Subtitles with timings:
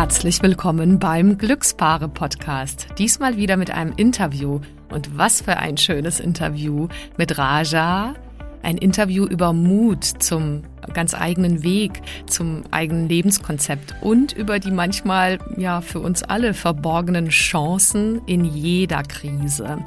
[0.00, 2.86] herzlich willkommen beim Glückspaare Podcast.
[2.96, 4.60] Diesmal wieder mit einem Interview.
[4.88, 6.88] Und was für ein schönes Interview
[7.18, 8.14] mit Raja.
[8.62, 10.62] Ein Interview über Mut zum
[10.94, 17.28] ganz eigenen Weg, zum eigenen Lebenskonzept und über die manchmal ja für uns alle verborgenen
[17.28, 19.84] Chancen in jeder Krise.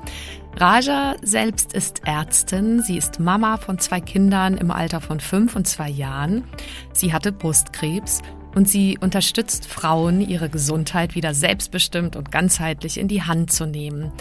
[0.57, 2.83] Raja selbst ist Ärztin.
[2.83, 6.43] Sie ist Mama von zwei Kindern im Alter von fünf und zwei Jahren.
[6.93, 8.21] Sie hatte Brustkrebs
[8.55, 14.11] und sie unterstützt Frauen, ihre Gesundheit wieder selbstbestimmt und ganzheitlich in die Hand zu nehmen.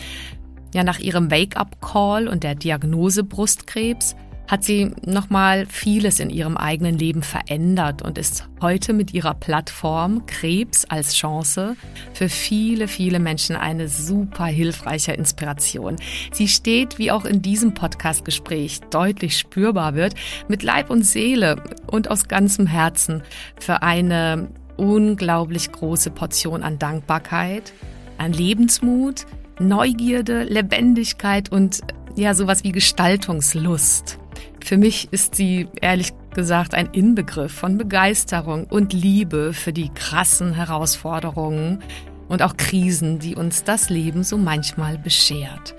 [0.75, 4.17] Ja, nach ihrem Wake-up-Call und der Diagnose Brustkrebs
[4.53, 10.27] hat sie nochmal vieles in ihrem eigenen Leben verändert und ist heute mit ihrer Plattform
[10.27, 11.75] Krebs als Chance
[12.13, 15.97] für viele, viele Menschen eine super hilfreiche Inspiration.
[16.33, 20.17] Sie steht, wie auch in diesem Podcast-Gespräch deutlich spürbar wird,
[20.49, 21.57] mit Leib und Seele
[21.87, 23.23] und aus ganzem Herzen
[23.59, 27.73] für eine unglaublich große Portion an Dankbarkeit,
[28.19, 29.25] an Lebensmut,
[29.59, 31.81] Neugierde, Lebendigkeit und
[32.17, 34.19] ja, sowas wie Gestaltungslust.
[34.65, 40.55] Für mich ist sie ehrlich gesagt ein Inbegriff von Begeisterung und Liebe für die krassen
[40.55, 41.81] Herausforderungen
[42.29, 45.75] und auch Krisen, die uns das Leben so manchmal beschert.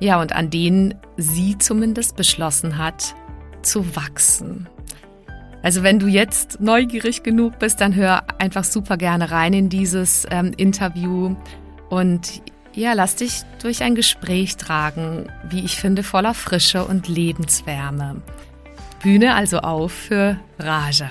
[0.00, 3.14] Ja, und an denen sie zumindest beschlossen hat,
[3.62, 4.68] zu wachsen.
[5.62, 10.26] Also wenn du jetzt neugierig genug bist, dann hör einfach super gerne rein in dieses
[10.30, 11.36] ähm, Interview
[11.90, 12.42] und
[12.78, 18.22] ja, lass dich durch ein Gespräch tragen, wie ich finde, voller Frische und Lebenswärme.
[19.02, 21.10] Bühne also auf für Raja.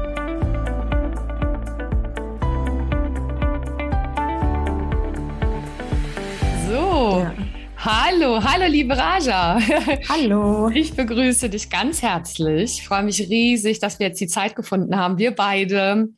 [7.83, 9.59] Hallo, hallo liebe Raja.
[10.07, 10.69] Hallo.
[10.69, 12.77] Ich begrüße dich ganz herzlich.
[12.77, 16.09] Ich freue mich riesig, dass wir jetzt die Zeit gefunden haben, wir beide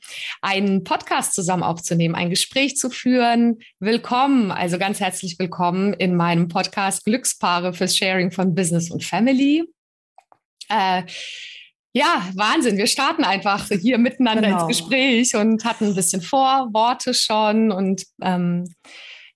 [0.41, 3.59] einen Podcast zusammen aufzunehmen, ein Gespräch zu führen.
[3.79, 9.63] Willkommen, also ganz herzlich willkommen in meinem Podcast Glückspaare fürs Sharing von Business und Family.
[10.67, 11.03] Äh,
[11.93, 12.75] ja, Wahnsinn.
[12.75, 14.67] Wir starten einfach hier miteinander genau.
[14.67, 18.65] ins Gespräch und hatten ein bisschen Vorworte schon und ähm,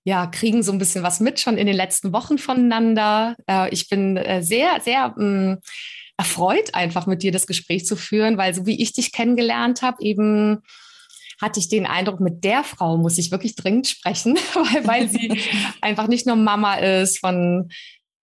[0.08, 3.36] ja, kriegen so ein bisschen was mit schon in den letzten Wochen voneinander.
[3.46, 5.58] Äh, ich bin äh, sehr, sehr mh, mm,
[6.16, 10.02] erfreut, einfach mit dir das Gespräch zu führen, weil so wie ich dich kennengelernt habe,
[10.02, 10.60] eben
[11.42, 15.38] hatte ich den Eindruck, mit der Frau muss ich wirklich dringend sprechen, weil, weil sie
[15.82, 17.68] einfach nicht nur Mama ist von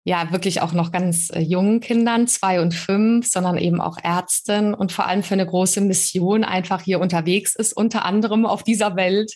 [0.06, 4.72] ja wirklich auch noch ganz äh, jungen Kindern, zwei und fünf, sondern eben auch Ärztin
[4.72, 8.96] und vor allem für eine große Mission einfach hier unterwegs ist, unter anderem auf dieser
[8.96, 9.34] Welt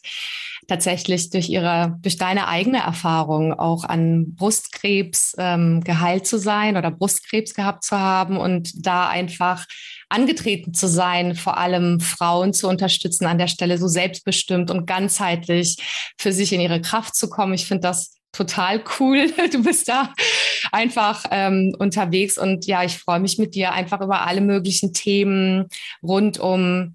[0.69, 6.91] tatsächlich durch ihre, durch deine eigene Erfahrung auch an Brustkrebs ähm, geheilt zu sein oder
[6.91, 9.65] Brustkrebs gehabt zu haben und da einfach
[10.11, 15.79] angetreten zu sein, vor allem Frauen zu unterstützen, an der Stelle so selbstbestimmt und ganzheitlich
[16.19, 17.55] für sich in ihre Kraft zu kommen.
[17.55, 19.33] Ich finde das total cool.
[19.51, 20.13] Du bist da
[20.71, 25.67] einfach ähm, unterwegs und ja, ich freue mich mit dir einfach über alle möglichen Themen
[26.03, 26.95] rund um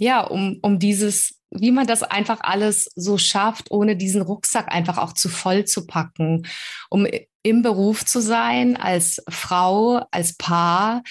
[0.00, 4.98] ja, um, um dieses wie man das einfach alles so schafft, ohne diesen Rucksack einfach
[4.98, 6.46] auch zu voll zu packen,
[6.90, 7.06] um
[7.42, 11.02] im Beruf zu sein, als Frau, als Paar,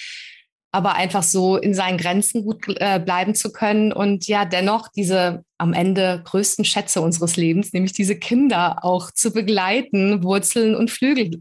[0.70, 5.44] aber einfach so in seinen Grenzen gut äh, bleiben zu können und ja dennoch diese
[5.56, 11.40] am Ende größten Schätze unseres Lebens, nämlich diese Kinder auch zu begleiten, Wurzeln und Flügel,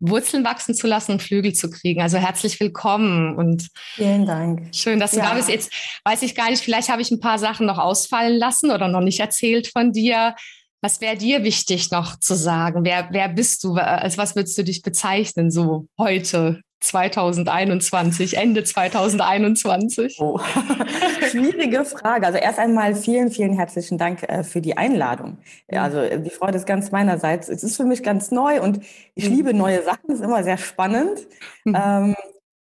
[0.00, 2.00] Wurzeln wachsen zu lassen und Flügel zu kriegen.
[2.00, 4.74] Also herzlich willkommen und vielen Dank.
[4.74, 5.28] Schön, dass du ja.
[5.28, 5.48] da bist.
[5.48, 5.72] Jetzt
[6.04, 9.02] weiß ich gar nicht, vielleicht habe ich ein paar Sachen noch ausfallen lassen oder noch
[9.02, 10.34] nicht erzählt von dir.
[10.80, 12.84] Was wäre dir wichtig noch zu sagen?
[12.84, 13.74] Wer, wer bist du?
[13.74, 16.62] Als was würdest du dich bezeichnen so heute?
[16.82, 20.18] 2021, Ende 2021?
[20.20, 20.38] Oh.
[21.30, 22.26] Schwierige Frage.
[22.26, 25.38] Also erst einmal vielen, vielen herzlichen Dank äh, für die Einladung.
[25.70, 27.48] Ja, also äh, die Freude ist ganz meinerseits.
[27.48, 28.80] Es ist für mich ganz neu und
[29.14, 29.36] ich mhm.
[29.36, 31.26] liebe neue Sachen, das ist immer sehr spannend.
[31.64, 31.76] Mhm.
[31.80, 32.16] Ähm,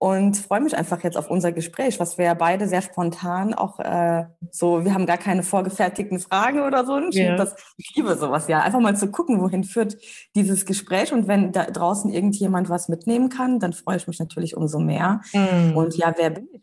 [0.00, 3.80] und freue mich einfach jetzt auf unser Gespräch, was wir ja beide sehr spontan auch
[3.80, 7.00] äh, so, wir haben gar keine vorgefertigten Fragen oder so.
[7.08, 7.36] Ich, yeah.
[7.36, 8.60] das, ich liebe sowas ja.
[8.60, 9.96] Einfach mal zu gucken, wohin führt
[10.36, 11.12] dieses Gespräch.
[11.12, 15.20] Und wenn da draußen irgendjemand was mitnehmen kann, dann freue ich mich natürlich umso mehr.
[15.32, 15.76] Mm.
[15.76, 16.62] Und ja, wer bin ich?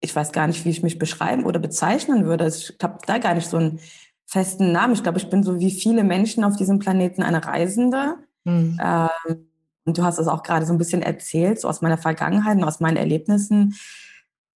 [0.00, 2.46] Ich weiß gar nicht, wie ich mich beschreiben oder bezeichnen würde.
[2.46, 3.80] Ich habe da gar nicht so einen
[4.26, 4.94] festen Namen.
[4.94, 8.14] Ich glaube, ich bin so wie viele Menschen auf diesem Planeten eine Reisende.
[8.44, 8.78] Mm.
[8.80, 9.48] Ähm,
[9.84, 12.64] und du hast es auch gerade so ein bisschen erzählt, so aus meiner Vergangenheit und
[12.64, 13.74] aus meinen Erlebnissen,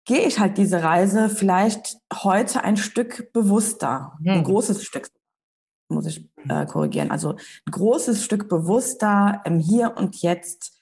[0.05, 4.31] gehe ich halt diese Reise vielleicht heute ein Stück bewusster, mhm.
[4.31, 4.45] ein hm.
[4.45, 5.09] großes Stück,
[5.89, 10.73] muss ich äh, korrigieren, also ein großes Stück bewusster im Hier und Jetzt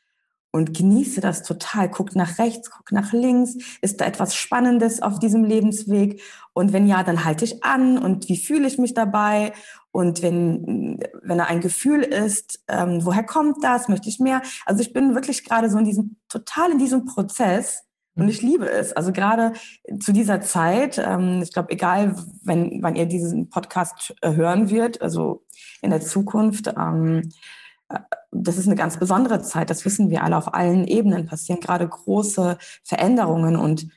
[0.53, 1.91] und genieße das total.
[1.91, 3.57] Guck nach rechts, guck nach links.
[3.83, 6.23] Ist da etwas Spannendes auf diesem Lebensweg?
[6.53, 9.53] Und wenn ja, dann halte ich an und wie fühle ich mich dabei?
[9.93, 13.89] Und wenn, wenn da ein Gefühl ist, ähm, woher kommt das?
[13.89, 14.43] Möchte ich mehr?
[14.65, 17.83] Also ich bin wirklich gerade so in diesem, total in diesem Prozess.
[18.15, 18.93] Und ich liebe es.
[18.93, 19.53] Also gerade
[20.01, 25.01] zu dieser Zeit, ähm, ich glaube, egal, wenn, wann ihr diesen Podcast äh, hören wird,
[25.01, 25.45] also
[25.81, 27.31] in der Zukunft, ähm,
[27.89, 27.99] äh,
[28.31, 29.71] das ist eine ganz besondere Zeit.
[29.71, 30.37] Das wissen wir alle.
[30.37, 33.89] Auf allen Ebenen passieren gerade große Veränderungen und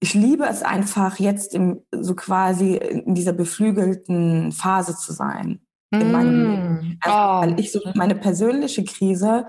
[0.00, 5.60] ich liebe es einfach, jetzt im, so quasi in dieser beflügelten Phase zu sein
[5.90, 6.50] in meinem mm.
[6.50, 6.98] Leben.
[7.00, 7.40] Also, oh.
[7.40, 9.46] Weil ich so meine persönliche Krise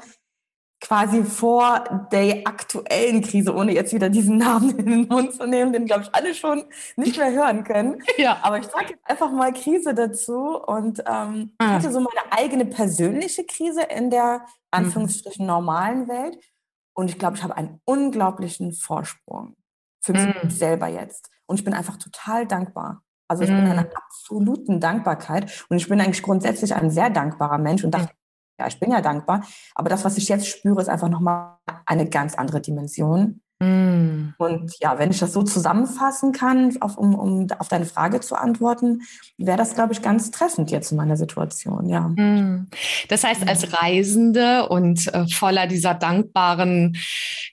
[0.82, 5.74] quasi vor der aktuellen Krise, ohne jetzt wieder diesen Namen in den Mund zu nehmen,
[5.74, 6.64] den, glaube ich, alle schon
[6.96, 8.02] nicht mehr hören können.
[8.18, 8.40] Ja.
[8.42, 10.58] Aber ich sage jetzt einfach mal Krise dazu.
[10.58, 11.66] Und ähm, ah.
[11.66, 16.38] ich hatte so meine eigene persönliche Krise in der Anführungsstrichen normalen Welt.
[16.94, 19.56] Und ich glaube, ich habe einen unglaublichen Vorsprung
[20.02, 20.50] für mich mm.
[20.50, 21.30] selber jetzt.
[21.46, 23.04] Und ich bin einfach total dankbar.
[23.28, 23.56] Also ich mm.
[23.56, 27.92] bin in einer absoluten Dankbarkeit und ich bin eigentlich grundsätzlich ein sehr dankbarer Mensch und
[27.92, 28.12] dachte,
[28.60, 29.44] ja, ich bin ja dankbar.
[29.76, 33.42] Aber das, was ich jetzt spüre, ist einfach nochmal eine ganz andere Dimension.
[33.62, 34.36] Mm.
[34.38, 38.36] Und ja, wenn ich das so zusammenfassen kann, auf, um, um auf deine Frage zu
[38.36, 39.02] antworten,
[39.38, 42.08] wäre das, glaube ich, ganz treffend jetzt in meiner Situation, ja.
[42.08, 42.70] Mm.
[43.10, 46.96] Das heißt, als Reisende und äh, voller dieser dankbaren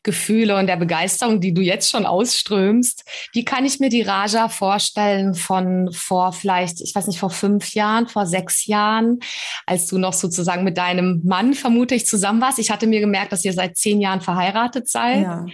[0.05, 4.49] Gefühle und der Begeisterung, die du jetzt schon ausströmst, wie kann ich mir die Raja
[4.49, 9.19] vorstellen von vor vielleicht, ich weiß nicht, vor fünf Jahren, vor sechs Jahren,
[9.67, 12.61] als du noch sozusagen mit deinem Mann, vermute ich, zusammen warst?
[12.61, 15.23] Ich hatte mir gemerkt, dass ihr seit zehn Jahren verheiratet seid.
[15.23, 15.45] Ja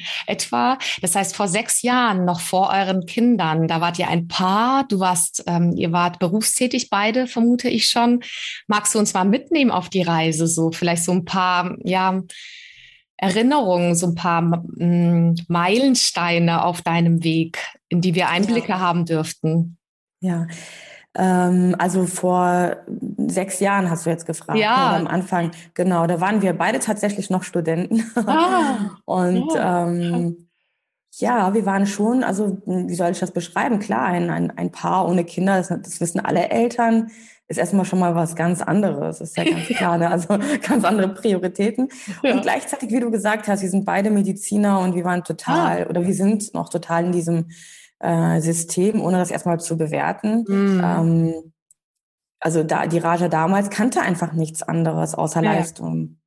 [0.42, 0.78] etwa.
[1.00, 5.00] Das heißt, vor sechs Jahren, noch vor euren Kindern, da wart ihr ein Paar, du
[5.00, 8.20] warst, ähm, ihr wart berufstätig beide, vermute ich schon.
[8.66, 12.22] Magst du uns mal mitnehmen auf die Reise, so vielleicht so ein paar, ja,
[13.16, 18.80] Erinnerungen, so ein paar mm, Meilensteine auf deinem Weg, in die wir Einblicke ja.
[18.80, 19.78] haben dürften?
[20.20, 20.48] Ja,
[21.16, 22.78] ähm, also vor
[23.28, 24.58] sechs Jahren hast du jetzt gefragt.
[24.58, 24.92] Ja.
[24.92, 28.04] Ne, am Anfang, genau, da waren wir beide tatsächlich noch Studenten.
[28.26, 28.90] Ah.
[29.04, 29.86] Und ja.
[29.86, 30.48] Ähm,
[31.18, 33.80] ja, wir waren schon, also wie soll ich das beschreiben?
[33.80, 37.10] Klar, ein, ein, ein Paar ohne Kinder, das, das wissen alle Eltern,
[37.48, 40.10] ist erstmal schon mal was ganz anderes, ist ja ganz klar, ne?
[40.10, 40.28] also
[40.66, 41.88] ganz andere Prioritäten.
[42.22, 42.32] Ja.
[42.32, 45.90] Und gleichzeitig, wie du gesagt hast, wir sind beide Mediziner und wir waren total, ah.
[45.90, 47.50] oder wir sind noch total in diesem
[47.98, 50.44] äh, System, ohne das erstmal zu bewerten.
[50.48, 50.82] Mhm.
[50.82, 51.51] Ähm,
[52.42, 55.52] also da, die Raja damals kannte einfach nichts anderes außer ja.
[55.52, 56.18] Leistung.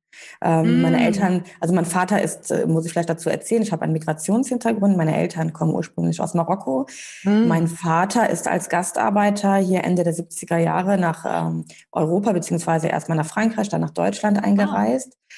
[0.42, 0.82] Ähm, mm.
[0.82, 3.92] Meine Eltern, also mein Vater ist, äh, muss ich vielleicht dazu erzählen, ich habe einen
[3.92, 4.96] Migrationshintergrund.
[4.96, 6.86] Meine Eltern kommen ursprünglich aus Marokko.
[7.24, 7.46] Mm.
[7.46, 13.18] Mein Vater ist als Gastarbeiter hier Ende der 70er Jahre nach ähm, Europa, beziehungsweise erstmal
[13.18, 15.12] nach Frankreich, dann nach Deutschland eingereist.
[15.14, 15.34] Ah.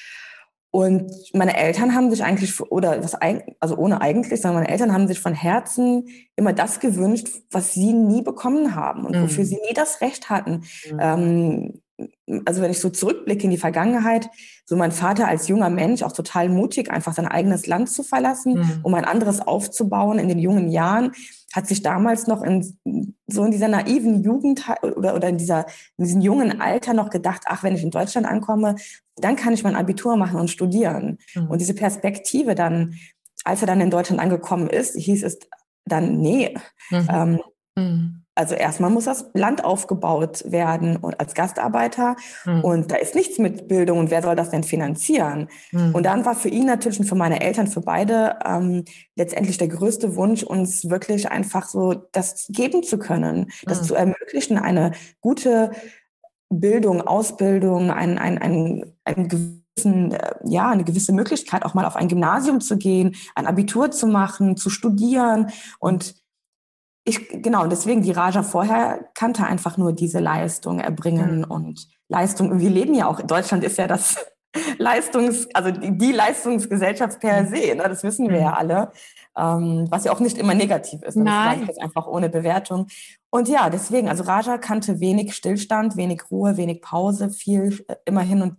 [0.71, 5.07] Und meine Eltern haben sich eigentlich, oder was, also ohne eigentlich, sondern meine Eltern haben
[5.07, 9.23] sich von Herzen immer das gewünscht, was sie nie bekommen haben und mhm.
[9.23, 10.63] wofür sie nie das Recht hatten.
[10.91, 10.99] Mhm.
[10.99, 11.81] Ähm,
[12.45, 14.29] also wenn ich so zurückblicke in die Vergangenheit,
[14.65, 18.59] so mein Vater als junger Mensch auch total mutig, einfach sein eigenes Land zu verlassen,
[18.59, 18.79] mhm.
[18.83, 21.11] um ein anderes aufzubauen in den jungen Jahren,
[21.53, 22.77] hat sich damals noch in
[23.27, 25.65] so in dieser naiven Jugend oder, oder in, dieser,
[25.97, 28.75] in diesem jungen Alter noch gedacht, ach, wenn ich in Deutschland ankomme,
[29.15, 31.17] dann kann ich mein Abitur machen und studieren.
[31.33, 31.49] Mhm.
[31.49, 32.95] Und diese Perspektive dann,
[33.43, 35.39] als er dann in Deutschland angekommen ist, hieß es
[35.85, 36.55] dann, nee,
[36.91, 37.07] mhm.
[37.09, 37.39] Ähm,
[37.75, 38.25] mhm.
[38.39, 42.15] Also erstmal muss das Land aufgebaut werden und als Gastarbeiter.
[42.45, 42.61] Mhm.
[42.61, 45.49] Und da ist nichts mit Bildung und wer soll das denn finanzieren?
[45.73, 45.93] Mhm.
[45.93, 48.85] Und dann war für ihn natürlich und für meine Eltern, für beide ähm,
[49.17, 53.85] letztendlich der größte Wunsch, uns wirklich einfach so das geben zu können, das mhm.
[53.87, 55.71] zu ermöglichen, eine gute
[56.49, 61.97] Bildung, Ausbildung, ein, ein, ein, ein gewissen, äh, ja, eine gewisse Möglichkeit, auch mal auf
[61.97, 66.18] ein Gymnasium zu gehen, ein Abitur zu machen, zu studieren und
[67.09, 71.51] ich, genau, deswegen, die Raja vorher kannte einfach nur diese Leistung erbringen mhm.
[71.51, 72.59] und Leistung.
[72.59, 74.15] Wir leben ja auch, Deutschland ist ja das
[74.77, 77.47] Leistungs, also die, die Leistungsgesellschaft per mhm.
[77.47, 78.55] se, ne, das wissen wir ja mhm.
[78.55, 78.91] alle,
[79.37, 81.15] ähm, was ja auch nicht immer negativ ist.
[81.15, 82.87] Ne, das sage ich jetzt einfach ohne Bewertung.
[83.29, 88.21] Und ja, deswegen, also Raja kannte wenig Stillstand, wenig Ruhe, wenig Pause, viel äh, immer
[88.21, 88.55] hin und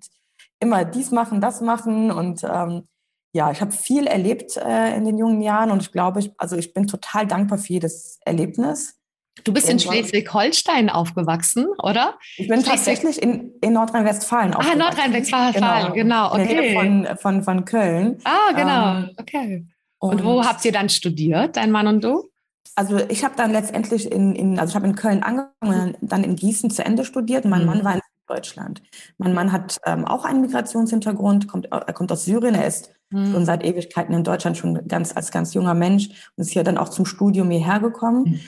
[0.61, 2.87] immer dies machen, das machen und ähm,
[3.32, 6.56] ja, ich habe viel erlebt äh, in den jungen Jahren und ich glaube, ich, also
[6.56, 8.96] ich bin total dankbar für jedes Erlebnis.
[9.44, 12.18] Du bist in Schleswig-Holstein aufgewachsen, oder?
[12.37, 14.80] Ich bin tatsächlich in, in Nordrhein-Westfalen aufgewachsen.
[14.80, 15.92] Ah, Nordrhein-Westfalen, genau.
[15.92, 16.32] genau.
[16.32, 16.75] okay.
[16.75, 18.18] Von, von, von Köln.
[18.25, 18.96] Ah, genau.
[18.96, 19.66] Ähm, okay.
[19.99, 22.30] Und, und, wo habt ihr dann studiert, dein Mann und du?
[22.75, 26.37] Also ich habe dann letztendlich in, in also ich habe in Köln angefangen, dann in
[26.37, 27.44] Gießen zu Ende studiert.
[27.44, 27.66] Mein mhm.
[27.66, 28.82] Mann war in Deutschland.
[29.18, 33.33] Mein Mann hat ähm, auch einen Migrationshintergrund, kommt, er kommt aus Syrien, er ist mhm.
[33.33, 36.79] schon seit Ewigkeiten in Deutschland, schon ganz als ganz junger Mensch und ist hier dann
[36.79, 38.25] auch zum Studium hierher gekommen.
[38.25, 38.40] Mhm.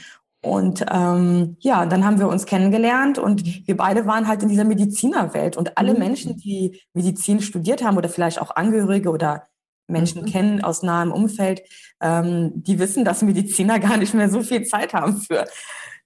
[0.44, 4.64] Und ähm, ja, dann haben wir uns kennengelernt und wir beide waren halt in dieser
[4.64, 5.56] Medizinerwelt.
[5.56, 6.00] Und alle mhm.
[6.00, 9.46] Menschen, die Medizin studiert haben oder vielleicht auch Angehörige oder
[9.86, 10.26] Menschen mhm.
[10.26, 11.62] kennen aus nahem Umfeld,
[12.00, 15.44] ähm, die wissen, dass Mediziner gar nicht mehr so viel Zeit haben für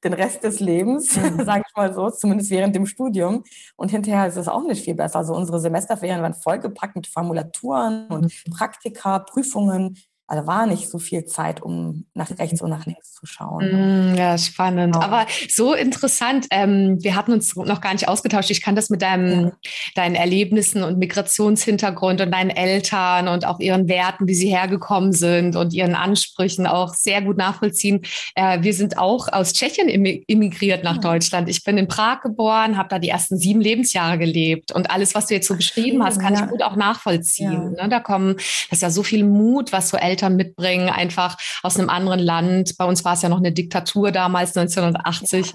[0.05, 1.41] den Rest des Lebens, mhm.
[1.45, 3.45] sage ich mal so, zumindest während dem Studium.
[3.77, 5.19] Und hinterher ist es auch nicht viel besser.
[5.19, 8.53] Also unsere Semesterferien waren vollgepackt mit Formulaturen und mhm.
[8.53, 9.97] Praktika, Prüfungen.
[10.29, 14.13] Also war nicht so viel Zeit, um nach rechts und nach links zu schauen.
[14.13, 14.95] Mm, ja, spannend.
[14.95, 15.05] Genau.
[15.05, 16.47] Aber so interessant.
[16.51, 18.51] Ähm, wir hatten uns noch gar nicht ausgetauscht.
[18.51, 19.53] Ich kann das mit deinem, ja.
[19.95, 25.55] deinen Erlebnissen und Migrationshintergrund und deinen Eltern und auch ihren Werten, wie sie hergekommen sind
[25.55, 28.03] und ihren Ansprüchen auch sehr gut nachvollziehen.
[28.35, 31.03] Äh, wir sind auch aus Tschechien immigriert nach ja.
[31.03, 31.49] Deutschland.
[31.49, 34.73] Ich bin in Prag geboren, habe da die ersten sieben Lebensjahre gelebt.
[34.73, 36.45] Und alles, was du jetzt so beschrieben hast, kann ja.
[36.45, 37.77] ich gut auch nachvollziehen.
[37.81, 37.89] Ne?
[37.89, 41.79] Da kommen, das ist ja so viel Mut, was so Eltern Eltern mitbringen, einfach aus
[41.79, 42.77] einem anderen Land.
[42.79, 45.55] Bei uns war es ja noch eine Diktatur damals, 1980,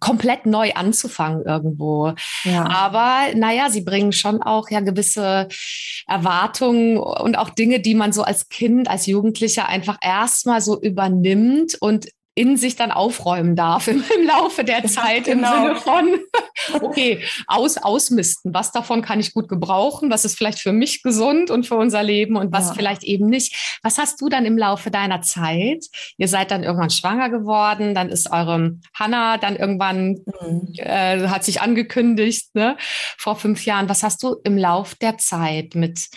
[0.00, 2.14] komplett neu anzufangen irgendwo.
[2.44, 2.66] Ja.
[2.70, 5.48] Aber naja, sie bringen schon auch ja gewisse
[6.06, 11.76] Erwartungen und auch Dinge, die man so als Kind, als Jugendlicher einfach erstmal so übernimmt
[11.80, 15.56] und in sich dann aufräumen darf im, im Laufe der Zeit genau.
[15.56, 16.18] im Sinne von,
[16.82, 18.52] okay, aus, ausmisten.
[18.52, 20.10] Was davon kann ich gut gebrauchen?
[20.10, 22.74] Was ist vielleicht für mich gesund und für unser Leben und was ja.
[22.74, 23.78] vielleicht eben nicht?
[23.82, 25.84] Was hast du dann im Laufe deiner Zeit?
[26.16, 30.72] Ihr seid dann irgendwann schwanger geworden, dann ist eure Hanna dann irgendwann, mhm.
[30.76, 32.76] äh, hat sich angekündigt, ne,
[33.16, 33.88] vor fünf Jahren.
[33.88, 36.08] Was hast du im Lauf der Zeit mit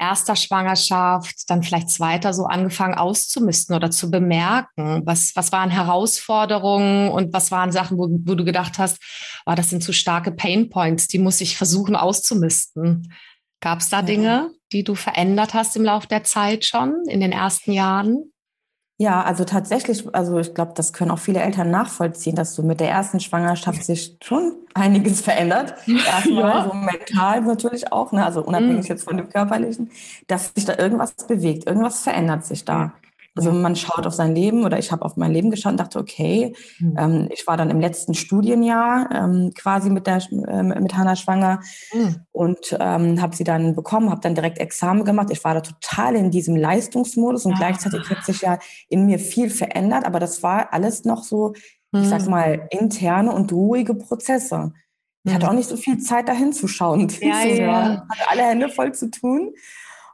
[0.00, 5.02] erster Schwangerschaft, dann vielleicht zweiter so angefangen auszumisten oder zu bemerken?
[5.04, 8.98] Was, was waren Herausforderungen und was waren Sachen, wo, wo du gedacht hast,
[9.46, 13.12] oh, das sind zu starke Pain Points, die muss ich versuchen auszumisten?
[13.60, 14.02] Gab es da ja.
[14.02, 18.32] Dinge, die du verändert hast im Laufe der Zeit schon, in den ersten Jahren?
[19.00, 22.80] Ja, also tatsächlich, also ich glaube, das können auch viele Eltern nachvollziehen, dass so mit
[22.80, 25.74] der ersten Schwangerschaft sich schon einiges verändert.
[25.86, 26.64] Erstmal ja.
[26.68, 28.24] so mental natürlich auch, ne?
[28.24, 28.88] also unabhängig mhm.
[28.88, 29.92] jetzt von dem körperlichen,
[30.26, 32.92] dass sich da irgendwas bewegt, irgendwas verändert sich da.
[33.34, 35.98] Also man schaut auf sein Leben oder ich habe auf mein Leben geschaut und dachte,
[35.98, 36.96] okay, mhm.
[36.98, 41.60] ähm, ich war dann im letzten Studienjahr ähm, quasi mit der äh, mit Hanna schwanger
[41.92, 42.16] mhm.
[42.32, 45.28] und ähm, habe sie dann bekommen, habe dann direkt Examen gemacht.
[45.30, 47.58] Ich war da total in diesem Leistungsmodus und ah.
[47.58, 48.58] gleichzeitig hat sich ja
[48.88, 51.54] in mir viel verändert, aber das war alles noch so,
[51.92, 52.02] mhm.
[52.02, 52.30] ich sag hm.
[52.30, 54.72] mal, interne und ruhige Prozesse.
[55.24, 55.52] Ich hatte hm.
[55.52, 57.08] auch nicht so viel Zeit, dahin zu schauen.
[57.20, 58.06] Ja, ja.
[58.08, 59.52] hatte alle Hände voll zu tun.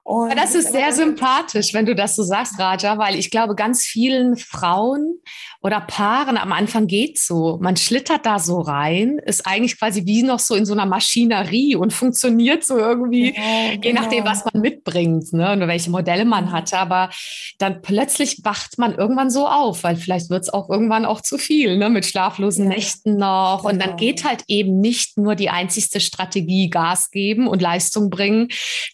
[0.05, 3.87] Und das ist sehr sympathisch, wenn du das so sagst, Raja, weil ich glaube, ganz
[3.87, 5.19] vielen Frauen
[5.65, 7.59] oder Paaren am Anfang geht so.
[7.59, 11.75] Man schlittert da so rein, ist eigentlich quasi wie noch so in so einer Maschinerie
[11.75, 14.03] und funktioniert so irgendwie, genau, je genau.
[14.03, 16.77] nachdem, was man mitbringt, ne, und welche Modelle man hatte.
[16.77, 17.09] Aber
[17.57, 21.39] dann plötzlich wacht man irgendwann so auf, weil vielleicht wird es auch irgendwann auch zu
[21.39, 22.77] viel, ne, mit schlaflosen ja.
[22.77, 23.63] Nächten noch.
[23.63, 23.71] Genau.
[23.71, 23.97] Und dann genau.
[23.97, 28.49] geht halt eben nicht nur die einzigste Strategie Gas geben und Leistung bringen,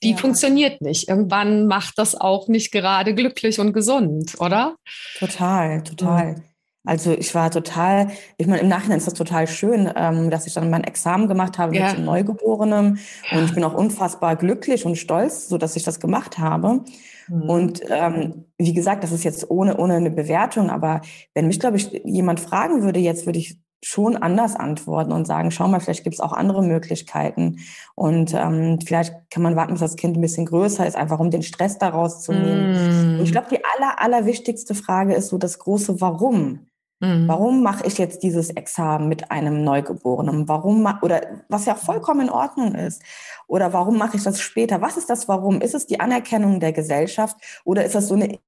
[0.05, 0.17] die ja.
[0.17, 1.09] funktioniert nicht.
[1.09, 4.77] Irgendwann macht das auch nicht gerade glücklich und gesund, oder?
[5.19, 6.37] Total, total.
[6.37, 6.45] Mhm.
[6.85, 8.09] Also ich war total,
[8.39, 11.59] ich meine, im Nachhinein ist das total schön, ähm, dass ich dann mein Examen gemacht
[11.59, 11.89] habe ja.
[11.89, 12.99] mit dem Neugeborenem.
[13.33, 16.81] Und ich bin auch unfassbar glücklich und stolz, so dass ich das gemacht habe.
[17.29, 17.43] Mhm.
[17.51, 21.03] Und ähm, wie gesagt, das ist jetzt ohne, ohne eine Bewertung, aber
[21.35, 25.51] wenn mich, glaube ich, jemand fragen würde, jetzt würde ich schon anders antworten und sagen,
[25.51, 27.61] schau mal, vielleicht gibt es auch andere Möglichkeiten.
[27.95, 31.31] Und ähm, vielleicht kann man warten, bis das Kind ein bisschen größer ist, einfach um
[31.31, 33.17] den Stress daraus zu nehmen.
[33.17, 33.19] Mm.
[33.21, 36.67] Und ich glaube, die aller, aller wichtigste Frage ist so das große Warum.
[37.01, 37.27] Mhm.
[37.27, 40.49] Warum mache ich jetzt dieses Examen mit einem Neugeborenen?
[40.49, 43.03] Warum oder was ja vollkommen in Ordnung ist?
[43.47, 44.81] Oder warum mache ich das später?
[44.83, 45.61] Was ist das Warum?
[45.61, 48.39] Ist es die Anerkennung der Gesellschaft oder ist das so eine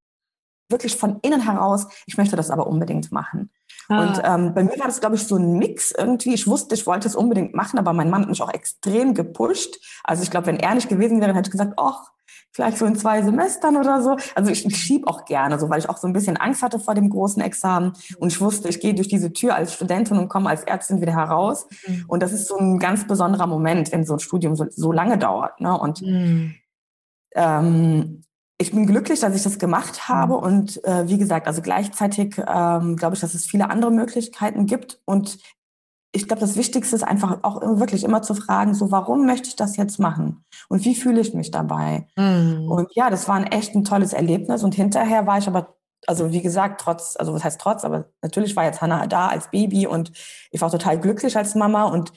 [0.69, 1.87] wirklich von innen heraus?
[2.07, 3.51] Ich möchte das aber unbedingt machen.
[3.89, 4.03] Ah.
[4.03, 6.35] Und ähm, bei mir war das, glaube ich, so ein Mix irgendwie.
[6.35, 9.79] Ich wusste, ich wollte es unbedingt machen, aber mein Mann hat mich auch extrem gepusht.
[10.05, 12.11] Also ich glaube, wenn er nicht gewesen wäre, hätte ich gesagt, ach,
[12.53, 14.17] vielleicht so in zwei Semestern oder so.
[14.35, 16.79] Also ich, ich schieb auch gerne, so weil ich auch so ein bisschen Angst hatte
[16.79, 20.29] vor dem großen Examen und ich wusste, ich gehe durch diese Tür als Studentin und
[20.29, 21.67] komme als Ärztin wieder heraus.
[21.87, 22.05] Mhm.
[22.09, 25.19] Und das ist so ein ganz besonderer Moment, wenn so ein Studium so, so lange
[25.19, 25.61] dauert.
[25.61, 25.77] Ne?
[25.79, 26.55] Und mhm.
[27.35, 28.23] ähm,
[28.59, 30.35] ich bin glücklich, dass ich das gemacht habe.
[30.35, 30.43] Mhm.
[30.43, 35.01] Und äh, wie gesagt, also gleichzeitig ähm, glaube ich, dass es viele andere Möglichkeiten gibt.
[35.05, 35.39] Und
[36.15, 39.57] ich glaube, das Wichtigste ist einfach auch wirklich immer zu fragen, so warum möchte ich
[39.57, 42.07] das jetzt machen und wie fühle ich mich dabei?
[42.17, 42.71] Mhm.
[42.71, 45.75] Und ja, das war ein echt ein tolles Erlebnis und hinterher war ich aber,
[46.07, 49.51] also wie gesagt, trotz, also was heißt trotz, aber natürlich war jetzt Hannah da als
[49.51, 50.13] Baby und
[50.51, 52.13] ich war total glücklich als Mama und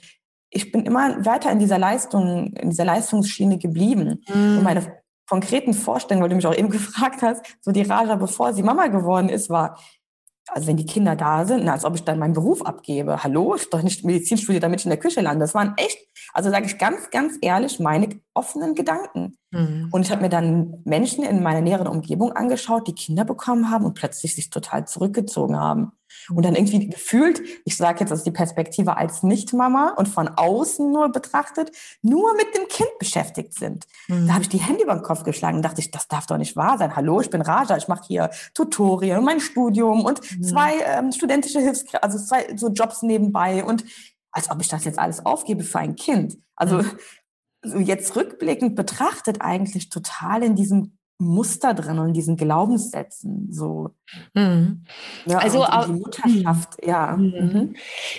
[0.49, 4.23] ich bin immer weiter in dieser Leistung, in dieser Leistungsschiene geblieben.
[4.27, 4.57] Mhm.
[4.57, 8.53] Und meine konkreten Vorstellungen, weil du mich auch eben gefragt hast, so die Raja, bevor
[8.53, 9.77] sie Mama geworden ist, war,
[10.49, 13.23] also wenn die Kinder da sind, na, als ob ich dann meinen Beruf abgebe.
[13.23, 15.43] Hallo, ich doch nicht Medizinstudie, damit ich in der Küche lande.
[15.43, 15.97] Das waren echt,
[16.33, 19.37] also sage ich ganz, ganz ehrlich, meine offenen Gedanken.
[19.51, 19.89] Mhm.
[19.91, 23.85] Und ich habe mir dann Menschen in meiner näheren Umgebung angeschaut, die Kinder bekommen haben
[23.85, 25.93] und plötzlich sich total zurückgezogen haben
[26.33, 30.91] und dann irgendwie gefühlt, ich sage jetzt aus die Perspektive als Nicht-Mama und von außen
[30.91, 33.85] nur betrachtet, nur mit dem Kind beschäftigt sind.
[34.07, 34.27] Mhm.
[34.27, 36.37] Da habe ich die Hände über den Kopf geschlagen und dachte ich, das darf doch
[36.37, 36.95] nicht wahr sein.
[36.95, 40.43] Hallo, ich bin Raja, ich mache hier Tutorien, mein Studium und mhm.
[40.43, 43.83] zwei ähm, studentische Hilfskräfte, also zwei so Jobs nebenbei und
[44.31, 46.37] als ob ich das jetzt alles aufgebe für ein Kind.
[46.55, 46.83] Also
[47.63, 47.81] mhm.
[47.81, 53.91] jetzt rückblickend betrachtet eigentlich total in diesem Muster drin und diesen Glaubenssätzen so.
[54.33, 54.83] Mhm.
[55.25, 56.89] Ja, also auch, die Mutterschaft, mhm.
[56.89, 57.15] ja.
[57.15, 57.31] Mhm.
[57.31, 57.75] mhm.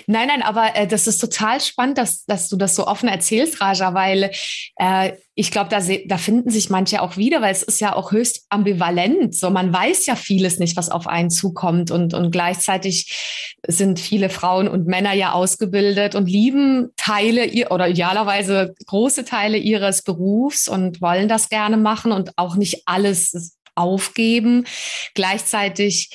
[0.07, 3.61] Nein, nein, aber äh, das ist total spannend, dass, dass du das so offen erzählst,
[3.61, 4.31] Raja, weil
[4.77, 8.11] äh, ich glaube, da, da finden sich manche auch wieder, weil es ist ja auch
[8.11, 9.35] höchst ambivalent.
[9.35, 14.29] So, man weiß ja vieles nicht, was auf einen zukommt und, und gleichzeitig sind viele
[14.29, 20.67] Frauen und Männer ja ausgebildet und lieben Teile ihr oder idealerweise große Teile ihres Berufs
[20.67, 24.65] und wollen das gerne machen und auch nicht alles aufgeben.
[25.13, 26.09] Gleichzeitig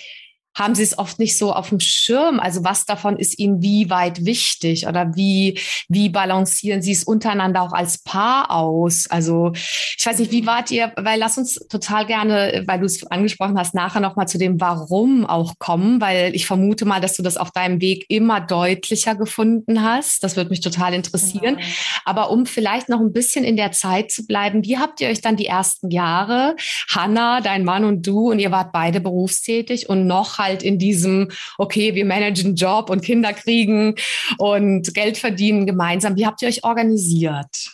[0.54, 2.38] haben sie es oft nicht so auf dem Schirm.
[2.40, 7.62] Also was davon ist ihnen wie weit wichtig oder wie, wie balancieren sie es untereinander
[7.62, 9.06] auch als Paar aus?
[9.08, 13.04] Also ich weiß nicht, wie wart ihr, weil lass uns total gerne, weil du es
[13.06, 17.22] angesprochen hast, nachher nochmal zu dem Warum auch kommen, weil ich vermute mal, dass du
[17.22, 20.22] das auf deinem Weg immer deutlicher gefunden hast.
[20.22, 21.56] Das würde mich total interessieren.
[21.56, 21.68] Genau.
[22.04, 25.20] Aber um vielleicht noch ein bisschen in der Zeit zu bleiben, wie habt ihr euch
[25.20, 26.56] dann die ersten Jahre,
[26.90, 31.30] Hanna, dein Mann und du, und ihr wart beide berufstätig und noch halt in diesem,
[31.58, 33.94] okay, wir managen Job und Kinder kriegen
[34.38, 36.16] und Geld verdienen gemeinsam.
[36.16, 37.70] Wie habt ihr euch organisiert?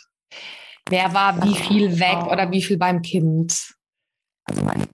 [0.89, 3.75] Wer war wie viel weg oder wie viel beim Kind?
[4.45, 4.87] Also mein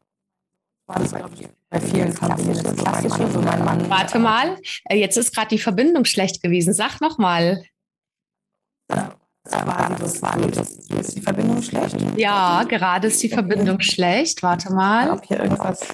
[0.87, 3.31] war das, glaube ich, bei vielen Familien das Klassische.
[3.31, 6.73] So mein Mann, Warte mal, äh, jetzt ist gerade die Verbindung schlecht gewesen.
[6.73, 7.63] Sag noch mal.
[10.99, 11.97] ist die Verbindung schlecht?
[12.17, 14.43] Ja, gerade ist die Verbindung schlecht.
[14.43, 15.09] Warte mal.
[15.09, 15.87] Ob hier irgendwas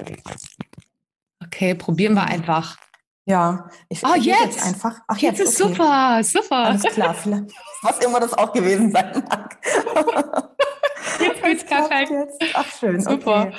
[1.53, 2.77] Okay, probieren wir einfach.
[3.25, 4.25] Ja, ich oh, jetzt.
[4.39, 4.99] jetzt einfach.
[5.07, 5.73] Ach, jetzt, jetzt ist okay.
[5.73, 6.55] super, super.
[6.55, 7.15] Alles klar,
[7.81, 9.57] was immer das auch gewesen sein mag.
[11.19, 12.09] jetzt geht's perfekt.
[12.09, 12.41] Jetzt.
[12.53, 13.01] Ach, schön.
[13.01, 13.47] Super.
[13.47, 13.55] Okay.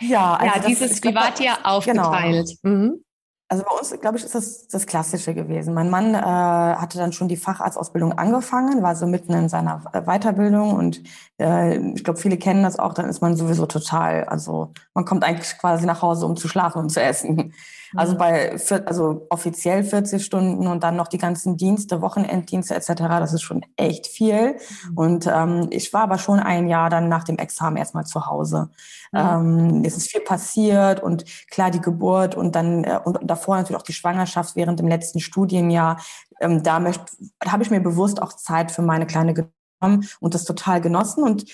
[0.00, 2.56] Ja, also ja, dieses, wie wart ihr aufgeteilt?
[2.62, 2.76] Genau.
[2.76, 3.04] Mhm.
[3.48, 5.72] Also bei uns, glaube ich, ist das das Klassische gewesen.
[5.72, 10.74] Mein Mann äh, hatte dann schon die Facharztausbildung angefangen, war so mitten in seiner Weiterbildung
[10.74, 11.00] und
[11.38, 15.22] äh, ich glaube, viele kennen das auch, dann ist man sowieso total, also man kommt
[15.22, 17.52] eigentlich quasi nach Hause, um zu schlafen und zu essen.
[17.96, 18.56] Also bei,
[18.86, 23.64] also offiziell 40 Stunden und dann noch die ganzen Dienste, Wochenenddienste etc., das ist schon
[23.76, 24.52] echt viel.
[24.90, 24.98] Mhm.
[24.98, 28.70] Und ähm, ich war aber schon ein Jahr dann nach dem Examen erstmal zu Hause.
[29.14, 33.78] Ähm, es ist viel passiert und klar die Geburt und dann äh, und davor natürlich
[33.80, 36.00] auch die Schwangerschaft während dem letzten Studienjahr.
[36.40, 40.44] Ähm, da da habe ich mir bewusst auch Zeit für meine kleine genommen und das
[40.44, 41.44] total genossen und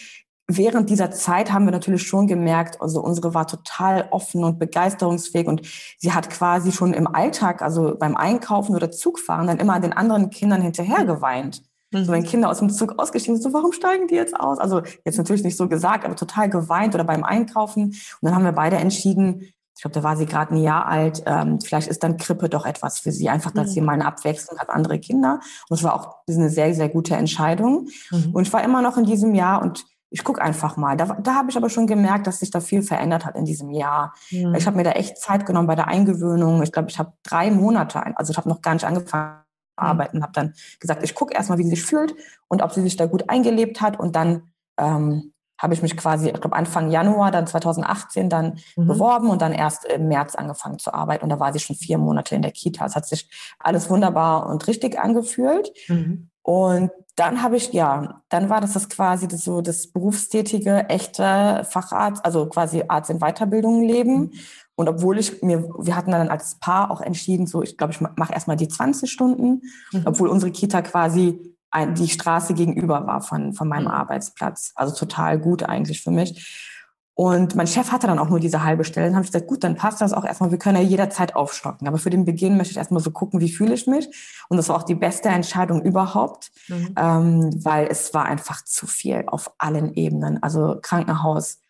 [0.47, 5.47] während dieser Zeit haben wir natürlich schon gemerkt, also unsere war total offen und begeisterungsfähig
[5.47, 5.63] und
[5.99, 10.31] sie hat quasi schon im Alltag, also beim Einkaufen oder Zugfahren, dann immer den anderen
[10.31, 11.63] Kindern hinterher geweint.
[11.93, 12.05] Mhm.
[12.05, 14.59] So wenn Kinder aus dem Zug ausgestiegen sind, so warum steigen die jetzt aus?
[14.59, 17.85] Also jetzt natürlich nicht so gesagt, aber total geweint oder beim Einkaufen.
[17.85, 21.23] Und dann haben wir beide entschieden, ich glaube, da war sie gerade ein Jahr alt,
[21.27, 23.29] ähm, vielleicht ist dann Krippe doch etwas für sie.
[23.29, 23.73] Einfach, dass mhm.
[23.73, 25.41] sie mal eine Abwechslung hat, andere Kinder.
[25.69, 27.89] Und es war auch eine sehr, sehr gute Entscheidung.
[28.11, 28.31] Mhm.
[28.33, 30.97] Und ich war immer noch in diesem Jahr und ich gucke einfach mal.
[30.97, 33.71] Da, da habe ich aber schon gemerkt, dass sich da viel verändert hat in diesem
[33.71, 34.15] Jahr.
[34.31, 34.55] Mhm.
[34.55, 36.63] Ich habe mir da echt Zeit genommen bei der Eingewöhnung.
[36.63, 39.41] Ich glaube, ich habe drei Monate, also ich habe noch gar nicht angefangen
[39.79, 39.89] zu mhm.
[39.89, 42.15] arbeiten, habe dann gesagt, ich gucke erstmal, wie sie sich fühlt
[42.49, 43.99] und ob sie sich da gut eingelebt hat.
[43.99, 48.89] Und dann ähm, habe ich mich quasi, ich glaube Anfang Januar, dann 2018 dann mhm.
[48.89, 51.23] beworben und dann erst im März angefangen zu arbeiten.
[51.25, 52.85] Und da war sie schon vier Monate in der Kita.
[52.85, 55.73] Es hat sich alles wunderbar und richtig angefühlt.
[55.89, 56.29] Mhm.
[56.43, 61.67] Und dann habe ich, ja, dann war das das quasi das, so das berufstätige, echte
[61.69, 64.19] Facharzt, also quasi Arzt in Weiterbildung leben.
[64.19, 64.33] Mhm.
[64.75, 68.01] Und obwohl ich mir, wir hatten dann als Paar auch entschieden, so, ich glaube, ich
[68.01, 70.03] mache erstmal die 20 Stunden, mhm.
[70.05, 73.93] obwohl unsere Kita quasi ein, die Straße gegenüber war von, von meinem mhm.
[73.93, 74.73] Arbeitsplatz.
[74.75, 76.72] Also total gut eigentlich für mich.
[77.15, 79.07] Und mein Chef hatte dann auch nur diese halbe Stelle.
[79.07, 80.51] Dann habe ich gesagt, gut, dann passt das auch erstmal.
[80.51, 81.87] Wir können ja jederzeit aufstocken.
[81.87, 84.09] Aber für den Beginn möchte ich erstmal so gucken, wie fühle ich mich.
[84.49, 86.95] Und das war auch die beste Entscheidung überhaupt, mhm.
[86.97, 90.43] ähm, weil es war einfach zu viel auf allen Ebenen.
[90.43, 91.61] Also Krankenhaus,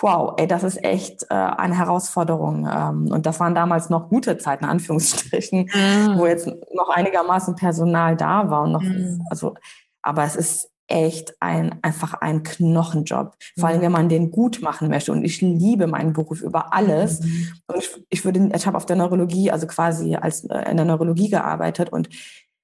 [0.00, 2.68] wow, ey, das ist echt äh, eine Herausforderung.
[2.72, 6.18] Ähm, und das waren damals noch gute Zeiten, in Anführungsstrichen, mhm.
[6.18, 8.62] wo jetzt noch einigermaßen Personal da war.
[8.62, 9.24] Und noch, mhm.
[9.28, 9.54] also,
[10.02, 13.36] aber es ist echt ein, einfach ein Knochenjob.
[13.58, 15.12] Vor allem, wenn man den gut machen möchte.
[15.12, 17.20] Und ich liebe meinen Beruf über alles.
[17.20, 17.48] Mhm.
[17.66, 20.86] Und ich, ich würde, ich habe auf der Neurologie, also quasi als äh, in der
[20.86, 22.08] Neurologie gearbeitet und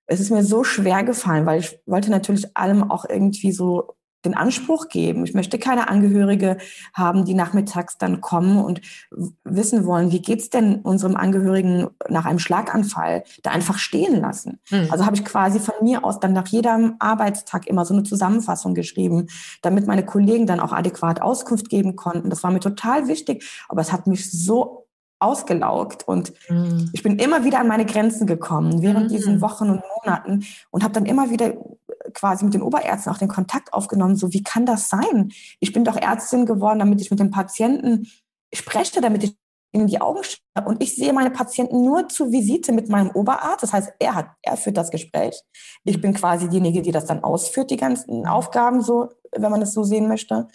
[0.06, 4.34] es ist mir so schwer gefallen, weil ich wollte natürlich allem auch irgendwie so den
[4.34, 5.24] Anspruch geben.
[5.24, 6.56] Ich möchte keine Angehörige
[6.94, 8.80] haben, die nachmittags dann kommen und
[9.44, 14.60] wissen wollen, wie geht's denn unserem Angehörigen nach einem Schlaganfall, da einfach stehen lassen.
[14.70, 14.88] Mhm.
[14.90, 18.74] Also habe ich quasi von mir aus dann nach jedem Arbeitstag immer so eine Zusammenfassung
[18.74, 19.26] geschrieben,
[19.62, 22.30] damit meine Kollegen dann auch adäquat Auskunft geben konnten.
[22.30, 24.84] Das war mir total wichtig, aber es hat mich so
[25.24, 26.90] ausgelaugt und mhm.
[26.92, 29.14] ich bin immer wieder an meine Grenzen gekommen während mhm.
[29.14, 31.54] diesen Wochen und Monaten und habe dann immer wieder
[32.12, 35.32] quasi mit den Oberärzten auch den Kontakt aufgenommen, so wie kann das sein?
[35.60, 38.06] Ich bin doch Ärztin geworden, damit ich mit den Patienten
[38.52, 39.36] spreche, damit ich
[39.72, 40.64] in die Augen schaue.
[40.66, 43.64] Und ich sehe meine Patienten nur zur Visite mit meinem Oberarzt.
[43.64, 45.42] Das heißt, er hat, er führt das Gespräch.
[45.82, 49.72] Ich bin quasi diejenige, die das dann ausführt, die ganzen Aufgaben, so, wenn man es
[49.72, 50.46] so sehen möchte.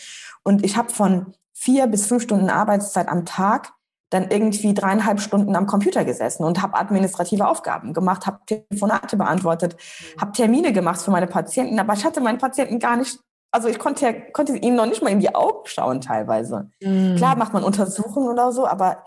[0.44, 3.74] Und ich habe von vier bis fünf Stunden Arbeitszeit am Tag
[4.10, 9.76] dann irgendwie dreieinhalb Stunden am Computer gesessen und habe administrative Aufgaben gemacht, habe Telefonate beantwortet,
[9.76, 10.22] mhm.
[10.22, 13.20] habe Termine gemacht für meine Patienten, aber ich hatte meinen Patienten gar nicht,
[13.52, 16.70] also ich konnte, konnte ihnen noch nicht mal in die Augen schauen teilweise.
[16.82, 17.16] Mhm.
[17.18, 19.04] Klar macht man Untersuchungen oder so, aber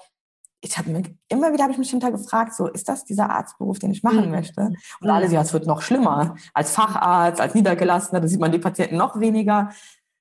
[0.65, 3.81] ich habe mir immer wieder habe ich mich hinter gefragt, so ist das dieser Arztberuf,
[3.81, 4.31] den ich machen mhm.
[4.31, 4.73] möchte?
[5.01, 8.61] Und alle, ja, es wird noch schlimmer als Facharzt, als Niedergelassener, da sieht man die
[8.61, 9.71] Patienten noch weniger.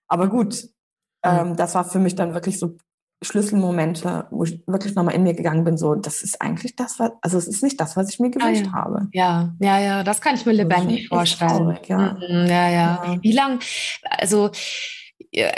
[0.08, 0.68] Aber gut,
[1.24, 2.76] ähm, das war für mich dann wirklich so
[3.24, 7.12] Schlüsselmomente, wo ich wirklich nochmal in mir gegangen bin, so, das ist eigentlich das, was,
[7.22, 8.74] also es ist nicht das, was ich mir gewünscht ah, ja.
[8.74, 9.08] habe.
[9.12, 11.50] Ja, ja, ja, das kann ich mir lebendig vorstellen.
[11.50, 11.98] Traurig, ja.
[12.14, 13.04] Mhm, ja, ja.
[13.06, 13.18] ja.
[13.22, 13.60] Wie lang,
[14.04, 14.50] also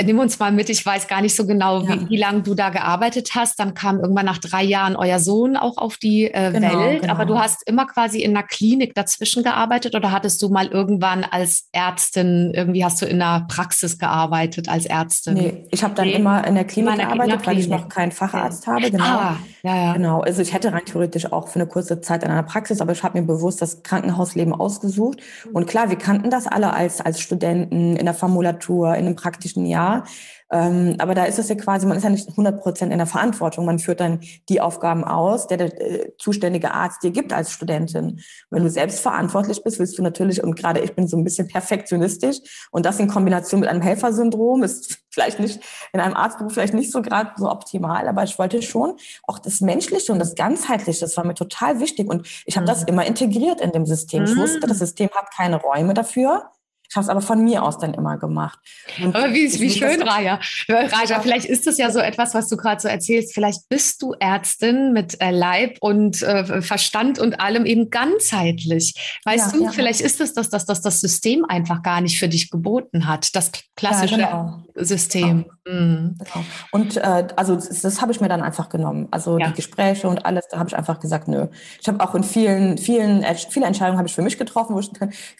[0.04, 1.90] nimm uns mal mit, ich weiß gar nicht so genau, ja.
[1.90, 3.60] wie, wie lange du da gearbeitet hast.
[3.60, 7.02] Dann kam irgendwann nach drei Jahren euer Sohn auch auf die äh, genau, Welt.
[7.02, 7.14] Genau.
[7.14, 11.24] Aber du hast immer quasi in einer Klinik dazwischen gearbeitet oder hattest du mal irgendwann
[11.24, 15.34] als Ärztin, irgendwie hast du in einer Praxis gearbeitet als Ärztin?
[15.34, 16.14] Nee, ich habe dann nee.
[16.14, 17.48] immer in der Klinik gearbeitet, Klinik.
[17.48, 18.92] weil ich noch keinen Facharzt habe.
[18.92, 19.04] Genau.
[19.04, 19.94] Ah, ja, ja.
[19.94, 20.22] Genau.
[20.22, 23.02] Also ich hätte rein theoretisch auch für eine kurze Zeit in einer Praxis, aber ich
[23.02, 25.20] habe mir bewusst das Krankenhausleben ausgesucht.
[25.52, 29.62] Und klar, wir kannten das alle als, als Studenten in der Formulatur, in einem praktischen
[29.63, 30.04] nächsten Jahr.
[30.52, 33.08] Ähm, aber da ist es ja quasi, man ist ja nicht 100 Prozent in der
[33.08, 33.65] Verantwortung.
[33.65, 38.21] Man führt dann die Aufgaben aus, der der äh, zuständige Arzt dir gibt als Studentin.
[38.52, 41.47] Wenn du selbst verantwortlich bist, willst du natürlich, und gerade ich bin so ein bisschen
[41.47, 42.38] perfektionistisch,
[42.69, 45.60] und das in Kombination mit einem Helfersyndrom ist vielleicht nicht
[45.91, 49.62] in einem Arztberuf vielleicht nicht so gerade so optimal, aber ich wollte schon auch das
[49.62, 52.10] Menschliche und das Ganzheitliche, das war mir total wichtig.
[52.10, 52.69] Und ich habe mhm.
[52.69, 54.26] das immer integriert in dem System.
[54.26, 54.86] Ich wusste, das mhm.
[54.86, 56.52] System hat keine Räume dafür.
[56.94, 58.60] Ich habe es aber von mir aus dann immer gemacht.
[59.02, 60.40] Und aber wie, wie schön, Raja.
[60.70, 63.34] Raja, vielleicht ist das ja so etwas, was du gerade so erzählst.
[63.34, 68.94] Vielleicht bist du Ärztin mit äh, Leib und äh, Verstand und allem eben ganzheitlich.
[69.26, 69.72] Weißt ja, du, ja.
[69.72, 73.36] vielleicht ist es das, dass das, das System einfach gar nicht für dich geboten hat.
[73.36, 74.86] Das klassische ja, genau.
[74.86, 75.46] System.
[75.66, 75.80] Genau.
[75.80, 76.18] Mhm.
[76.20, 76.46] Genau.
[76.72, 79.08] Und äh, also das, das habe ich mir dann einfach genommen.
[79.10, 81.48] Also die Gespräche und alles, da habe ich einfach gesagt, nö.
[81.82, 84.92] Ich habe auch in vielen, vielen, viele Entscheidungen habe ich für mich getroffen, wo ich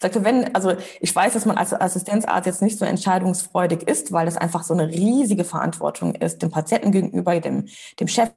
[0.02, 4.14] sagte, wenn, also ich weiß, dass dass man als Assistenzarzt jetzt nicht so entscheidungsfreudig ist,
[4.14, 7.68] weil das einfach so eine riesige Verantwortung ist, dem Patienten gegenüber, dem,
[8.00, 8.32] dem Chef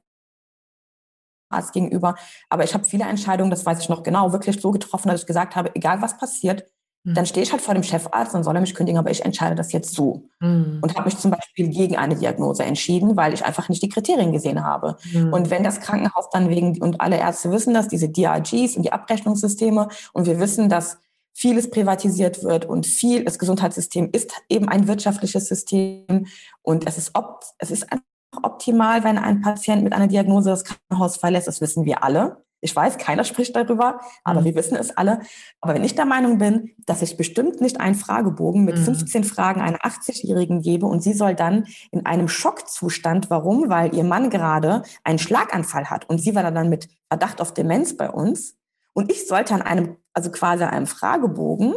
[1.49, 2.15] Arzt gegenüber.
[2.49, 5.27] Aber ich habe viele Entscheidungen, das weiß ich noch genau, wirklich so getroffen, dass ich
[5.27, 6.65] gesagt habe, egal was passiert,
[7.05, 7.13] mhm.
[7.13, 9.55] dann stehe ich halt vor dem Chefarzt und soll er mich kündigen, aber ich entscheide
[9.55, 10.23] das jetzt so.
[10.41, 10.79] Mhm.
[10.81, 14.33] Und habe mich zum Beispiel gegen eine Diagnose entschieden, weil ich einfach nicht die Kriterien
[14.33, 14.97] gesehen habe.
[15.13, 15.31] Mhm.
[15.31, 18.91] Und wenn das Krankenhaus dann wegen, und alle Ärzte wissen das, diese DRGs und die
[18.91, 20.97] Abrechnungssysteme, und wir wissen, dass
[21.37, 26.25] vieles privatisiert wird und viel, das Gesundheitssystem ist eben ein wirtschaftliches System
[26.63, 28.03] und es ist, op, es ist einfach
[28.41, 32.43] optimal, wenn ein Patient mit einer Diagnose das Krankenhaus verlässt, das wissen wir alle.
[32.59, 34.45] Ich weiß, keiner spricht darüber, aber mhm.
[34.45, 35.19] wir wissen es alle.
[35.61, 38.85] Aber wenn ich der Meinung bin, dass ich bestimmt nicht einen Fragebogen mit mhm.
[38.85, 43.69] 15 Fragen einer 80-Jährigen gebe und sie soll dann in einem Schockzustand, warum?
[43.69, 47.95] Weil ihr Mann gerade einen Schlaganfall hat und sie war dann mit Verdacht auf Demenz
[47.95, 48.57] bei uns
[48.97, 51.75] und ich sollte an einem, also quasi einem Fragebogen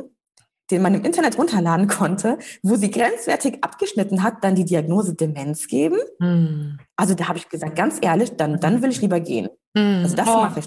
[0.71, 5.67] den man im Internet runterladen konnte, wo sie grenzwertig abgeschnitten hat, dann die Diagnose Demenz
[5.67, 5.99] geben.
[6.19, 6.79] Mhm.
[6.97, 9.49] Also da habe ich gesagt, ganz ehrlich, dann, dann will ich lieber gehen.
[9.75, 10.03] Mhm.
[10.05, 10.37] Also das oh.
[10.37, 10.67] mache ich.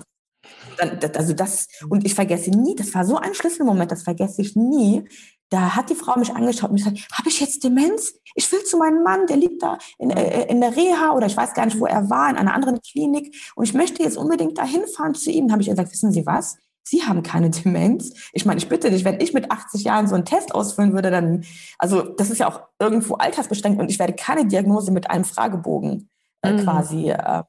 [0.77, 4.55] Dann, also das, und ich vergesse nie, das war so ein Schlüsselmoment, das vergesse ich
[4.55, 5.03] nie.
[5.49, 8.15] Da hat die Frau mich angeschaut und gesagt, habe ich jetzt Demenz?
[8.33, 11.37] Ich will zu meinem Mann, der liegt da in, äh, in der Reha oder ich
[11.37, 13.35] weiß gar nicht, wo er war, in einer anderen Klinik.
[13.55, 15.47] Und ich möchte jetzt unbedingt dahin fahren zu ihm.
[15.47, 16.57] Da habe ich gesagt, wissen Sie was?
[16.83, 18.13] Sie haben keine Demenz.
[18.33, 21.11] Ich meine, ich bitte dich, wenn ich mit 80 Jahren so einen Test ausfüllen würde,
[21.11, 21.45] dann,
[21.79, 26.09] also das ist ja auch irgendwo altersbeschränkt und ich werde keine Diagnose mit einem Fragebogen
[26.41, 26.57] äh, mhm.
[26.59, 27.43] quasi äh,